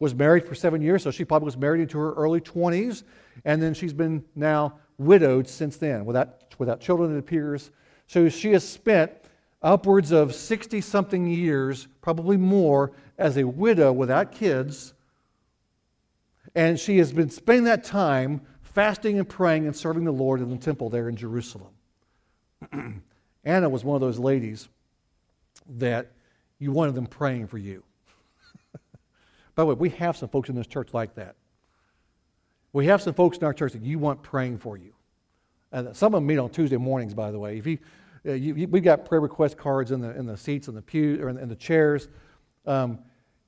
Was 0.00 0.14
married 0.14 0.44
for 0.44 0.54
seven 0.54 0.82
years, 0.82 1.02
so 1.02 1.10
she 1.10 1.24
probably 1.24 1.46
was 1.46 1.56
married 1.56 1.80
into 1.80 1.98
her 1.98 2.12
early 2.14 2.40
20s. 2.40 3.04
And 3.44 3.62
then 3.62 3.74
she's 3.74 3.92
been 3.92 4.24
now 4.34 4.78
widowed 4.98 5.48
since 5.48 5.76
then, 5.76 6.04
without, 6.04 6.54
without 6.58 6.80
children, 6.80 7.14
it 7.14 7.18
appears. 7.18 7.70
So 8.06 8.28
she 8.28 8.52
has 8.52 8.68
spent 8.68 9.12
upwards 9.62 10.10
of 10.12 10.34
60 10.34 10.80
something 10.80 11.26
years, 11.26 11.88
probably 12.02 12.36
more, 12.36 12.92
as 13.18 13.36
a 13.36 13.44
widow 13.44 13.92
without 13.92 14.32
kids. 14.32 14.94
And 16.54 16.78
she 16.78 16.98
has 16.98 17.12
been 17.12 17.30
spending 17.30 17.64
that 17.64 17.84
time 17.84 18.42
fasting 18.62 19.18
and 19.18 19.28
praying 19.28 19.66
and 19.66 19.74
serving 19.74 20.04
the 20.04 20.12
Lord 20.12 20.40
in 20.40 20.50
the 20.50 20.56
temple 20.56 20.90
there 20.90 21.08
in 21.08 21.16
Jerusalem. 21.16 21.72
Anna 23.44 23.68
was 23.68 23.84
one 23.84 23.94
of 23.94 24.00
those 24.00 24.18
ladies 24.18 24.68
that 25.78 26.10
you 26.58 26.72
wanted 26.72 26.94
them 26.94 27.06
praying 27.06 27.46
for 27.46 27.58
you. 27.58 27.82
By 29.54 29.62
the 29.62 29.66
way, 29.66 29.74
we 29.74 29.90
have 29.90 30.16
some 30.16 30.28
folks 30.28 30.48
in 30.48 30.54
this 30.54 30.66
church 30.66 30.94
like 30.94 31.14
that. 31.16 31.36
We 32.72 32.86
have 32.86 33.02
some 33.02 33.14
folks 33.14 33.38
in 33.38 33.44
our 33.44 33.54
church 33.54 33.72
that 33.72 33.82
you 33.82 33.98
want 33.98 34.22
praying 34.22 34.58
for 34.58 34.76
you. 34.76 34.94
And 35.70 35.94
some 35.96 36.14
of 36.14 36.18
them 36.18 36.26
meet 36.26 36.38
on 36.38 36.50
Tuesday 36.50 36.76
mornings, 36.76 37.14
by 37.14 37.30
the 37.30 37.38
way. 37.38 37.58
If 37.58 37.66
you, 37.66 37.78
uh, 38.26 38.32
you, 38.32 38.54
you, 38.54 38.68
we've 38.68 38.82
got 38.82 39.04
prayer 39.04 39.20
request 39.20 39.56
cards 39.56 39.90
in 39.90 40.00
the, 40.00 40.16
in 40.16 40.26
the 40.26 40.36
seats 40.36 40.68
in 40.68 40.74
the 40.74 40.82
pew 40.82 41.20
or 41.22 41.28
in, 41.28 41.38
in 41.38 41.48
the 41.48 41.56
chairs. 41.56 42.08
Um, 42.66 42.98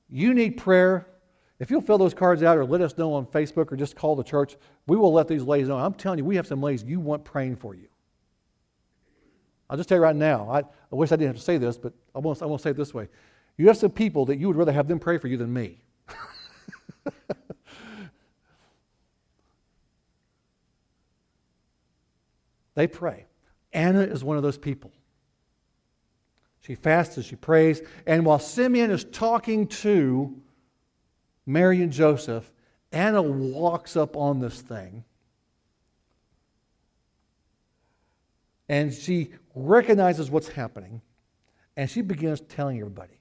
you 0.09 0.33
need 0.33 0.57
prayer. 0.57 1.07
If 1.59 1.71
you'll 1.71 1.81
fill 1.81 1.97
those 1.97 2.13
cards 2.13 2.43
out 2.43 2.57
or 2.57 2.65
let 2.65 2.81
us 2.81 2.97
know 2.97 3.13
on 3.13 3.25
Facebook 3.25 3.71
or 3.71 3.75
just 3.75 3.95
call 3.95 4.15
the 4.15 4.23
church, 4.23 4.55
we 4.87 4.95
will 4.95 5.11
let 5.11 5.27
these 5.27 5.43
ladies 5.43 5.69
know. 5.69 5.77
I'm 5.77 5.93
telling 5.93 6.19
you, 6.19 6.25
we 6.25 6.35
have 6.35 6.47
some 6.47 6.61
ladies 6.61 6.83
you 6.83 6.99
want 6.99 7.25
praying 7.25 7.55
for 7.55 7.75
you. 7.75 7.87
I'll 9.69 9.77
just 9.77 9.89
tell 9.89 9.97
you 9.97 10.03
right 10.03 10.15
now. 10.15 10.49
I, 10.49 10.59
I 10.59 10.65
wish 10.91 11.11
I 11.11 11.17
didn't 11.17 11.27
have 11.29 11.37
to 11.37 11.41
say 11.41 11.57
this, 11.57 11.77
but 11.77 11.93
I 12.15 12.19
won't, 12.19 12.41
I 12.41 12.45
won't 12.45 12.61
say 12.61 12.69
it 12.71 12.77
this 12.77 12.93
way. 12.93 13.09
You 13.57 13.67
have 13.67 13.77
some 13.77 13.91
people 13.91 14.25
that 14.25 14.37
you 14.37 14.47
would 14.47 14.55
rather 14.55 14.71
have 14.71 14.87
them 14.87 14.99
pray 14.99 15.17
for 15.17 15.27
you 15.27 15.35
than 15.37 15.51
me. 15.51 15.81
they 22.75 22.87
pray. 22.87 23.25
Anna 23.73 24.01
is 24.01 24.23
one 24.23 24.37
of 24.37 24.43
those 24.43 24.57
people. 24.57 24.91
She 26.61 26.75
fasts, 26.75 27.23
she 27.23 27.35
prays, 27.35 27.81
and 28.05 28.25
while 28.25 28.39
Simeon 28.39 28.91
is 28.91 29.03
talking 29.05 29.67
to 29.67 30.35
Mary 31.45 31.81
and 31.81 31.91
Joseph, 31.91 32.51
Anna 32.91 33.21
walks 33.21 33.95
up 33.95 34.17
on 34.17 34.39
this 34.39 34.61
thing 34.61 35.03
and 38.69 38.93
she 38.93 39.31
recognizes 39.55 40.29
what's 40.29 40.49
happening 40.49 41.01
and 41.75 41.89
she 41.89 42.01
begins 42.01 42.41
telling 42.41 42.79
everybody. 42.79 43.19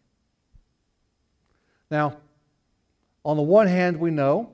Now, 1.91 2.17
on 3.25 3.37
the 3.37 3.43
one 3.43 3.67
hand, 3.67 3.99
we 3.99 4.11
know 4.11 4.53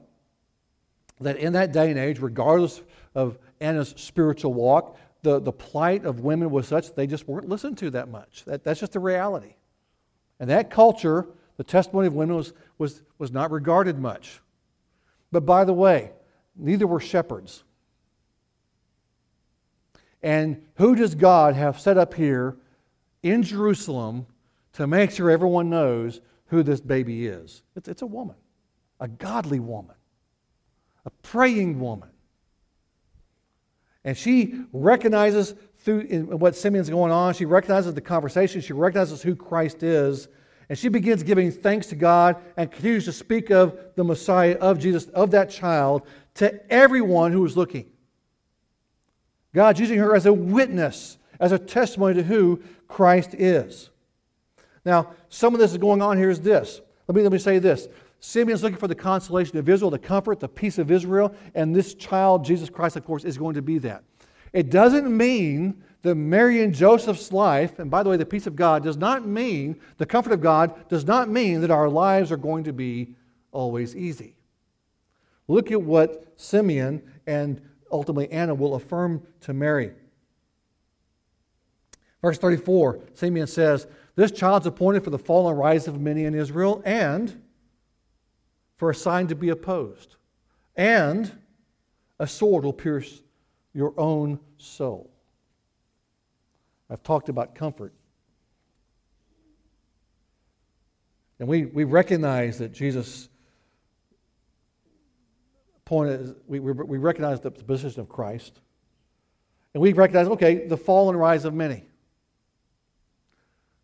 that 1.20 1.36
in 1.36 1.52
that 1.54 1.72
day 1.72 1.90
and 1.90 1.98
age, 1.98 2.18
regardless 2.18 2.82
of 3.14 3.38
Anna's 3.60 3.94
spiritual 3.96 4.52
walk, 4.52 4.98
the, 5.22 5.40
the 5.40 5.52
plight 5.52 6.04
of 6.04 6.20
women 6.20 6.50
was 6.50 6.66
such 6.66 6.94
they 6.94 7.06
just 7.06 7.28
weren't 7.28 7.48
listened 7.48 7.78
to 7.78 7.90
that 7.90 8.08
much. 8.08 8.44
That, 8.44 8.64
that's 8.64 8.80
just 8.80 8.92
the 8.92 9.00
reality. 9.00 9.54
And 10.40 10.50
that 10.50 10.70
culture, 10.70 11.28
the 11.56 11.64
testimony 11.64 12.08
of 12.08 12.14
women 12.14 12.36
was, 12.36 12.52
was, 12.78 13.02
was 13.18 13.30
not 13.30 13.50
regarded 13.50 13.98
much. 13.98 14.40
But 15.30 15.46
by 15.46 15.64
the 15.64 15.72
way, 15.72 16.10
neither 16.56 16.86
were 16.86 17.00
shepherds. 17.00 17.62
And 20.22 20.62
who 20.76 20.94
does 20.94 21.14
God 21.14 21.54
have 21.54 21.80
set 21.80 21.98
up 21.98 22.14
here 22.14 22.56
in 23.22 23.42
Jerusalem 23.42 24.26
to 24.74 24.86
make 24.86 25.10
sure 25.10 25.30
everyone 25.30 25.68
knows 25.68 26.20
who 26.46 26.62
this 26.62 26.80
baby 26.80 27.26
is? 27.26 27.62
It's, 27.76 27.88
it's 27.88 28.02
a 28.02 28.06
woman, 28.06 28.36
a 29.00 29.08
godly 29.08 29.60
woman, 29.60 29.96
a 31.04 31.10
praying 31.22 31.80
woman. 31.80 32.08
And 34.04 34.16
she 34.16 34.64
recognizes 34.72 35.54
through 35.78 36.02
what 36.36 36.54
Simeon's 36.56 36.90
going 36.90 37.12
on, 37.12 37.34
she 37.34 37.44
recognizes 37.44 37.94
the 37.94 38.00
conversation, 38.00 38.60
she 38.60 38.72
recognizes 38.72 39.22
who 39.22 39.34
Christ 39.34 39.82
is, 39.82 40.28
and 40.68 40.78
she 40.78 40.88
begins 40.88 41.22
giving 41.22 41.50
thanks 41.50 41.88
to 41.88 41.96
God 41.96 42.36
and 42.56 42.70
continues 42.70 43.04
to 43.06 43.12
speak 43.12 43.50
of 43.50 43.78
the 43.96 44.04
Messiah, 44.04 44.56
of 44.60 44.78
Jesus, 44.78 45.06
of 45.06 45.32
that 45.32 45.50
child 45.50 46.06
to 46.34 46.72
everyone 46.72 47.32
who 47.32 47.44
is 47.44 47.56
looking. 47.56 47.91
God's 49.54 49.80
using 49.80 49.98
her 49.98 50.14
as 50.14 50.26
a 50.26 50.32
witness, 50.32 51.18
as 51.40 51.52
a 51.52 51.58
testimony 51.58 52.14
to 52.14 52.22
who 52.22 52.62
Christ 52.88 53.34
is. 53.34 53.90
Now, 54.84 55.14
some 55.28 55.54
of 55.54 55.60
this 55.60 55.72
is 55.72 55.78
going 55.78 56.02
on 56.02 56.16
here 56.16 56.30
is 56.30 56.40
this. 56.40 56.80
Let 57.06 57.16
me, 57.16 57.22
let 57.22 57.32
me 57.32 57.38
say 57.38 57.58
this. 57.58 57.88
Simeon 58.20 58.54
is 58.54 58.62
looking 58.62 58.78
for 58.78 58.88
the 58.88 58.94
consolation 58.94 59.58
of 59.58 59.68
Israel, 59.68 59.90
the 59.90 59.98
comfort, 59.98 60.40
the 60.40 60.48
peace 60.48 60.78
of 60.78 60.90
Israel, 60.90 61.34
and 61.54 61.74
this 61.74 61.94
child, 61.94 62.44
Jesus 62.44 62.70
Christ, 62.70 62.96
of 62.96 63.04
course, 63.04 63.24
is 63.24 63.36
going 63.36 63.54
to 63.54 63.62
be 63.62 63.78
that. 63.78 64.04
It 64.52 64.70
doesn't 64.70 65.14
mean 65.14 65.82
that 66.02 66.14
Mary 66.14 66.62
and 66.62 66.74
Joseph's 66.74 67.32
life, 67.32 67.78
and 67.78 67.90
by 67.90 68.02
the 68.02 68.10
way, 68.10 68.16
the 68.16 68.26
peace 68.26 68.46
of 68.46 68.56
God 68.56 68.84
does 68.84 68.96
not 68.96 69.26
mean, 69.26 69.80
the 69.98 70.06
comfort 70.06 70.32
of 70.32 70.40
God 70.40 70.88
does 70.88 71.04
not 71.04 71.28
mean 71.28 71.60
that 71.60 71.70
our 71.70 71.88
lives 71.88 72.30
are 72.30 72.36
going 72.36 72.64
to 72.64 72.72
be 72.72 73.14
always 73.50 73.96
easy. 73.96 74.36
Look 75.48 75.70
at 75.70 75.82
what 75.82 76.32
Simeon 76.36 77.02
and 77.26 77.60
ultimately 77.92 78.30
Anna 78.30 78.54
will 78.54 78.74
affirm 78.74 79.22
to 79.42 79.52
Mary. 79.52 79.92
Verse 82.22 82.38
34, 82.38 83.00
Simeon 83.14 83.46
says, 83.46 83.86
This 84.14 84.30
child's 84.30 84.66
appointed 84.66 85.04
for 85.04 85.10
the 85.10 85.18
fall 85.18 85.48
and 85.48 85.58
rise 85.58 85.88
of 85.88 86.00
many 86.00 86.24
in 86.24 86.34
Israel 86.34 86.82
and 86.84 87.42
for 88.76 88.90
a 88.90 88.94
sign 88.94 89.26
to 89.28 89.34
be 89.34 89.50
opposed. 89.50 90.16
And 90.76 91.30
a 92.18 92.26
sword 92.26 92.64
will 92.64 92.72
pierce 92.72 93.22
your 93.74 93.92
own 93.98 94.38
soul. 94.56 95.10
I've 96.88 97.02
talked 97.02 97.28
about 97.28 97.54
comfort. 97.54 97.92
And 101.38 101.48
we, 101.48 101.64
we 101.64 101.84
recognize 101.84 102.58
that 102.58 102.72
Jesus 102.72 103.28
pointed, 105.84 106.36
we, 106.46 106.60
we, 106.60 106.72
we 106.72 106.98
recognize 106.98 107.40
the 107.40 107.50
position 107.50 108.00
of 108.00 108.08
Christ. 108.08 108.60
And 109.74 109.82
we 109.82 109.92
recognize, 109.92 110.28
okay, 110.28 110.66
the 110.66 110.76
fall 110.76 111.08
and 111.08 111.18
rise 111.18 111.44
of 111.44 111.54
many. 111.54 111.84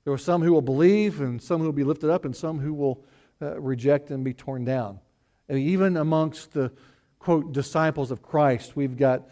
There 0.04 0.12
are 0.12 0.18
some 0.18 0.42
who 0.42 0.52
will 0.52 0.62
believe, 0.62 1.20
and 1.20 1.42
some 1.42 1.60
who 1.60 1.66
will 1.66 1.72
be 1.72 1.84
lifted 1.84 2.10
up, 2.10 2.24
and 2.24 2.34
some 2.34 2.58
who 2.58 2.72
will 2.72 3.04
uh, 3.42 3.60
reject 3.60 4.10
and 4.10 4.24
be 4.24 4.32
torn 4.32 4.64
down. 4.64 5.00
And 5.48 5.58
even 5.58 5.96
amongst 5.96 6.52
the, 6.52 6.72
quote, 7.18 7.52
disciples 7.52 8.10
of 8.10 8.22
Christ, 8.22 8.76
we've 8.76 8.96
got 8.96 9.28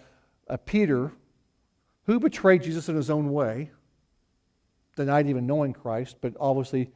a 0.48 0.58
Peter 0.58 1.12
who 2.04 2.20
betrayed 2.20 2.62
Jesus 2.62 2.88
in 2.88 2.96
his 2.96 3.10
own 3.10 3.32
way, 3.32 3.70
denied 4.96 5.28
even 5.28 5.46
knowing 5.46 5.72
Christ, 5.72 6.16
but 6.20 6.34
obviously 6.38 6.90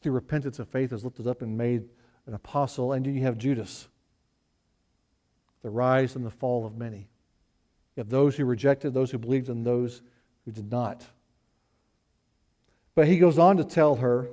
through 0.00 0.12
repentance 0.12 0.58
and 0.58 0.68
faith 0.68 0.92
is 0.92 1.04
lifted 1.04 1.26
up 1.26 1.42
and 1.42 1.56
made 1.56 1.84
an 2.26 2.34
apostle. 2.34 2.92
And 2.92 3.06
you 3.06 3.22
have 3.22 3.38
Judas, 3.38 3.88
the 5.62 5.70
rise 5.70 6.16
and 6.16 6.24
the 6.24 6.30
fall 6.30 6.66
of 6.66 6.76
many. 6.76 7.08
You 7.96 8.00
have 8.00 8.10
those 8.10 8.36
who 8.36 8.44
rejected, 8.44 8.94
those 8.94 9.10
who 9.10 9.18
believed, 9.18 9.48
and 9.48 9.64
those 9.64 10.02
who 10.44 10.52
did 10.52 10.70
not. 10.70 11.04
But 12.94 13.06
he 13.06 13.18
goes 13.18 13.38
on 13.38 13.56
to 13.56 13.64
tell 13.64 13.96
her 13.96 14.28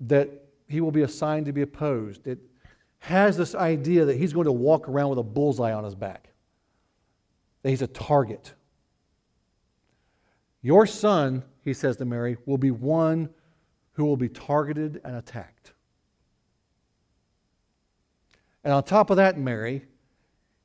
that 0.00 0.30
he 0.68 0.80
will 0.80 0.90
be 0.90 1.02
a 1.02 1.08
sign 1.08 1.44
to 1.44 1.52
be 1.52 1.62
opposed. 1.62 2.26
It 2.26 2.38
has 2.98 3.36
this 3.36 3.54
idea 3.54 4.06
that 4.06 4.16
he's 4.16 4.32
going 4.32 4.46
to 4.46 4.52
walk 4.52 4.88
around 4.88 5.10
with 5.10 5.18
a 5.18 5.22
bullseye 5.22 5.72
on 5.72 5.84
his 5.84 5.94
back, 5.94 6.30
that 7.62 7.70
he's 7.70 7.82
a 7.82 7.86
target. 7.86 8.54
Your 10.62 10.86
son, 10.86 11.44
he 11.62 11.74
says 11.74 11.98
to 11.98 12.06
Mary, 12.06 12.38
will 12.46 12.58
be 12.58 12.70
one 12.70 13.28
who 13.92 14.06
will 14.06 14.16
be 14.16 14.30
targeted 14.30 15.00
and 15.04 15.16
attacked. 15.16 15.73
And 18.64 18.72
on 18.72 18.82
top 18.82 19.10
of 19.10 19.18
that, 19.18 19.38
Mary, 19.38 19.84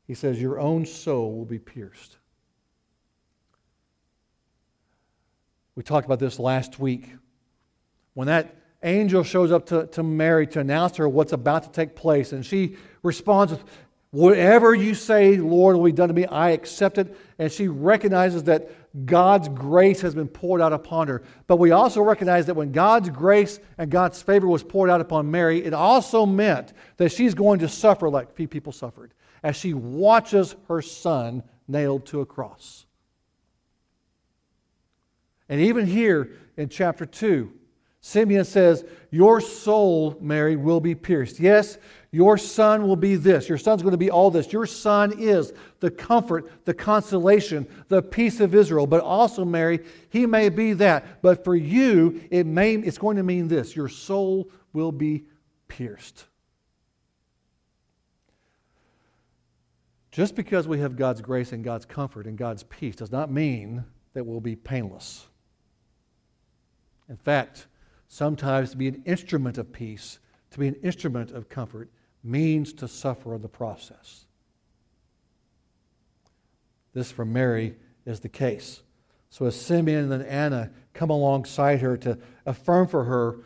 he 0.07 0.13
says, 0.13 0.41
Your 0.41 0.59
own 0.59 0.85
soul 0.85 1.37
will 1.37 1.45
be 1.45 1.59
pierced. 1.59 2.17
We 5.75 5.83
talked 5.83 6.05
about 6.05 6.19
this 6.19 6.39
last 6.39 6.79
week. 6.79 7.13
When 8.13 8.27
that 8.27 8.55
angel 8.83 9.23
shows 9.23 9.51
up 9.51 9.65
to, 9.67 9.87
to 9.87 10.03
Mary 10.03 10.47
to 10.47 10.59
announce 10.59 10.97
her 10.97 11.07
what's 11.07 11.33
about 11.33 11.63
to 11.63 11.69
take 11.71 11.95
place. 11.95 12.31
And 12.31 12.45
she 12.45 12.77
responds 13.03 13.51
with, 13.51 13.63
Whatever 14.11 14.73
you 14.73 14.95
say, 14.95 15.37
Lord, 15.37 15.75
will 15.75 15.83
be 15.83 15.91
done 15.91 16.07
to 16.07 16.15
me, 16.15 16.25
I 16.25 16.49
accept 16.51 16.97
it. 16.97 17.15
And 17.37 17.51
she 17.51 17.67
recognizes 17.67 18.45
that 18.45 18.71
God's 19.05 19.47
grace 19.49 20.01
has 20.01 20.15
been 20.15 20.27
poured 20.27 20.61
out 20.61 20.73
upon 20.73 21.07
her. 21.07 21.21
But 21.47 21.57
we 21.57 21.71
also 21.71 22.01
recognize 22.01 22.47
that 22.47 22.55
when 22.55 22.71
God's 22.71 23.09
grace 23.09 23.59
and 23.77 23.91
God's 23.91 24.21
favor 24.21 24.47
was 24.47 24.63
poured 24.63 24.89
out 24.89 24.99
upon 24.99 25.29
Mary, 25.29 25.63
it 25.63 25.73
also 25.73 26.25
meant 26.25 26.73
that 26.97 27.11
she's 27.11 27.35
going 27.35 27.59
to 27.59 27.69
suffer 27.69 28.09
like 28.09 28.35
few 28.35 28.47
people 28.47 28.71
suffered 28.71 29.13
as 29.43 29.55
she 29.55 29.73
watches 29.73 30.55
her 30.67 30.81
son 30.81 31.43
nailed 31.67 32.05
to 32.07 32.21
a 32.21 32.25
cross. 32.25 32.85
And 35.47 35.61
even 35.61 35.85
here 35.85 36.31
in 36.57 36.69
chapter 36.69 37.05
2, 37.05 37.51
Simeon 38.01 38.45
says, 38.45 38.85
Your 39.11 39.41
soul, 39.41 40.17
Mary, 40.21 40.55
will 40.55 40.79
be 40.79 40.95
pierced. 40.95 41.39
Yes, 41.39 41.77
your 42.11 42.37
son 42.37 42.87
will 42.87 42.95
be 42.95 43.15
this. 43.15 43.49
Your 43.49 43.57
son's 43.57 43.81
going 43.81 43.91
to 43.91 43.97
be 43.97 44.09
all 44.09 44.31
this. 44.31 44.51
Your 44.51 44.65
son 44.65 45.19
is 45.19 45.53
the 45.79 45.91
comfort, 45.91 46.65
the 46.65 46.73
consolation, 46.73 47.67
the 47.87 48.01
peace 48.01 48.39
of 48.39 48.55
Israel. 48.55 48.87
But 48.87 49.01
also, 49.01 49.45
Mary, 49.45 49.81
he 50.09 50.25
may 50.25 50.49
be 50.49 50.73
that. 50.73 51.21
But 51.21 51.43
for 51.43 51.55
you, 51.55 52.21
it 52.31 52.45
may, 52.45 52.75
it's 52.75 52.97
going 52.97 53.17
to 53.17 53.23
mean 53.23 53.47
this 53.47 53.75
your 53.75 53.89
soul 53.89 54.49
will 54.73 54.91
be 54.91 55.25
pierced. 55.67 56.25
Just 60.11 60.35
because 60.35 60.67
we 60.67 60.79
have 60.79 60.95
God's 60.95 61.21
grace 61.21 61.51
and 61.51 61.63
God's 61.63 61.85
comfort 61.85 62.25
and 62.25 62.37
God's 62.37 62.63
peace 62.63 62.95
does 62.95 63.11
not 63.11 63.31
mean 63.31 63.85
that 64.13 64.25
we'll 64.25 64.41
be 64.41 64.55
painless. 64.55 65.27
In 67.07 67.17
fact, 67.17 67.67
Sometimes 68.09 68.71
to 68.71 68.77
be 68.77 68.87
an 68.87 69.03
instrument 69.05 69.57
of 69.57 69.71
peace, 69.71 70.19
to 70.51 70.59
be 70.59 70.67
an 70.67 70.75
instrument 70.83 71.31
of 71.31 71.47
comfort, 71.47 71.89
means 72.23 72.73
to 72.73 72.87
suffer 72.87 73.35
in 73.35 73.41
the 73.41 73.47
process. 73.47 74.25
This 76.93 77.11
for 77.11 77.23
Mary 77.23 77.75
is 78.05 78.19
the 78.19 78.27
case. 78.27 78.81
So 79.29 79.45
as 79.45 79.55
Simeon 79.55 80.11
and 80.11 80.23
Anna 80.25 80.71
come 80.93 81.11
alongside 81.11 81.81
her 81.81 81.95
to 81.97 82.17
affirm 82.47 82.87
for 82.87 83.03
her 83.03 83.37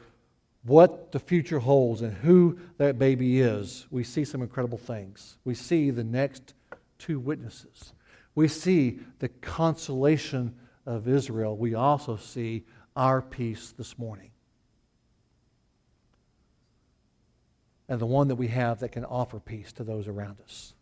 what 0.63 1.11
the 1.11 1.19
future 1.19 1.59
holds 1.59 2.01
and 2.01 2.13
who 2.13 2.57
that 2.77 2.97
baby 2.97 3.41
is, 3.41 3.85
we 3.91 4.05
see 4.05 4.23
some 4.23 4.41
incredible 4.41 4.77
things. 4.77 5.37
We 5.43 5.55
see 5.55 5.89
the 5.89 6.05
next 6.05 6.53
two 6.97 7.19
witnesses. 7.19 7.91
We 8.33 8.47
see 8.47 8.99
the 9.19 9.27
consolation 9.27 10.55
of 10.85 11.09
Israel. 11.09 11.57
We 11.57 11.75
also 11.75 12.15
see 12.15 12.63
our 12.95 13.21
peace 13.21 13.73
this 13.77 13.99
morning. 13.99 14.29
And 17.93 18.01
the 18.01 18.07
one 18.07 18.27
that 18.29 18.35
we 18.35 18.47
have 18.47 18.79
that 18.79 18.89
can 18.89 19.05
offer 19.05 19.39
peace 19.39 19.71
to 19.73 19.83
those 19.83 20.07
around 20.07 20.41
us. 20.43 20.73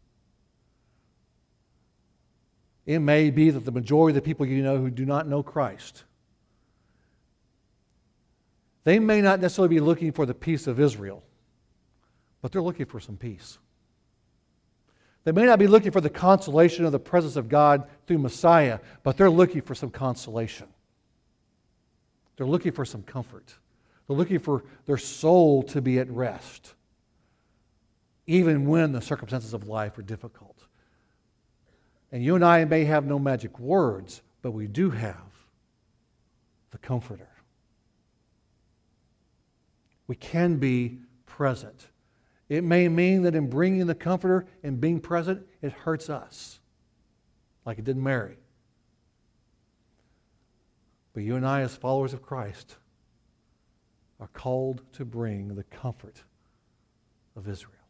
It 2.86 3.00
may 3.00 3.30
be 3.30 3.50
that 3.50 3.66
the 3.66 3.72
majority 3.72 4.18
of 4.18 4.24
the 4.24 4.26
people 4.26 4.46
you 4.46 4.64
know 4.64 4.78
who 4.78 4.90
do 4.90 5.06
not 5.06 5.28
know 5.28 5.44
Christ, 5.44 6.06
they 8.86 8.98
may 8.98 9.20
not 9.20 9.42
necessarily 9.42 9.76
be 9.76 9.82
looking 9.82 10.14
for 10.14 10.26
the 10.26 10.34
peace 10.34 10.68
of 10.68 10.80
Israel, 10.80 11.22
but 12.42 12.54
they're 12.54 12.62
looking 12.62 12.86
for 12.86 13.02
some 13.02 13.18
peace. 13.18 13.60
They 15.26 15.34
may 15.34 15.44
not 15.44 15.60
be 15.60 15.68
looking 15.68 15.92
for 15.92 16.02
the 16.02 16.10
consolation 16.10 16.86
of 16.86 16.94
the 16.94 17.00
presence 17.00 17.36
of 17.36 17.50
God 17.50 17.90
through 18.08 18.20
Messiah, 18.20 18.80
but 19.04 19.18
they're 19.18 19.30
looking 19.30 19.62
for 19.62 19.76
some 19.76 19.90
consolation. 19.90 20.68
They're 22.38 22.48
looking 22.48 22.72
for 22.72 22.86
some 22.86 23.04
comfort. 23.04 23.54
They're 24.08 24.16
looking 24.16 24.40
for 24.40 24.64
their 24.86 24.98
soul 24.98 25.62
to 25.64 25.82
be 25.82 26.00
at 26.00 26.10
rest, 26.10 26.74
even 28.32 28.66
when 28.66 28.94
the 28.94 29.02
circumstances 29.02 29.54
of 29.54 29.68
life 29.68 29.98
are 29.98 30.04
difficult. 30.04 30.64
And 32.14 32.24
you 32.24 32.36
and 32.36 32.46
I 32.46 32.64
may 32.64 32.86
have 32.86 33.06
no 33.06 33.20
magic 33.20 33.60
words, 33.60 34.22
but 34.42 34.52
we 34.52 34.68
do 34.68 34.90
have 34.90 35.18
the 36.72 36.78
Comforter. 36.78 37.28
We 40.08 40.16
can 40.16 40.56
be 40.58 41.00
present. 41.26 41.88
It 42.48 42.64
may 42.64 42.88
mean 42.88 43.24
that 43.24 43.36
in 43.36 43.50
bringing 43.50 43.86
the 43.86 43.96
Comforter 43.96 44.46
and 44.64 44.80
being 44.80 45.02
present, 45.02 45.46
it 45.62 45.74
hurts 45.74 46.10
us, 46.10 46.62
like 47.66 47.80
it 47.80 47.84
did 47.84 47.98
Mary. 47.98 48.38
But 51.14 51.24
you 51.24 51.36
and 51.36 51.46
I, 51.46 51.62
as 51.62 51.76
followers 51.76 52.14
of 52.14 52.22
Christ, 52.22 52.78
are 54.22 54.30
called 54.30 54.84
to 54.94 55.04
bring 55.04 55.56
the 55.56 55.64
comfort 55.64 56.24
of 57.36 57.50
Israel. 57.50 57.81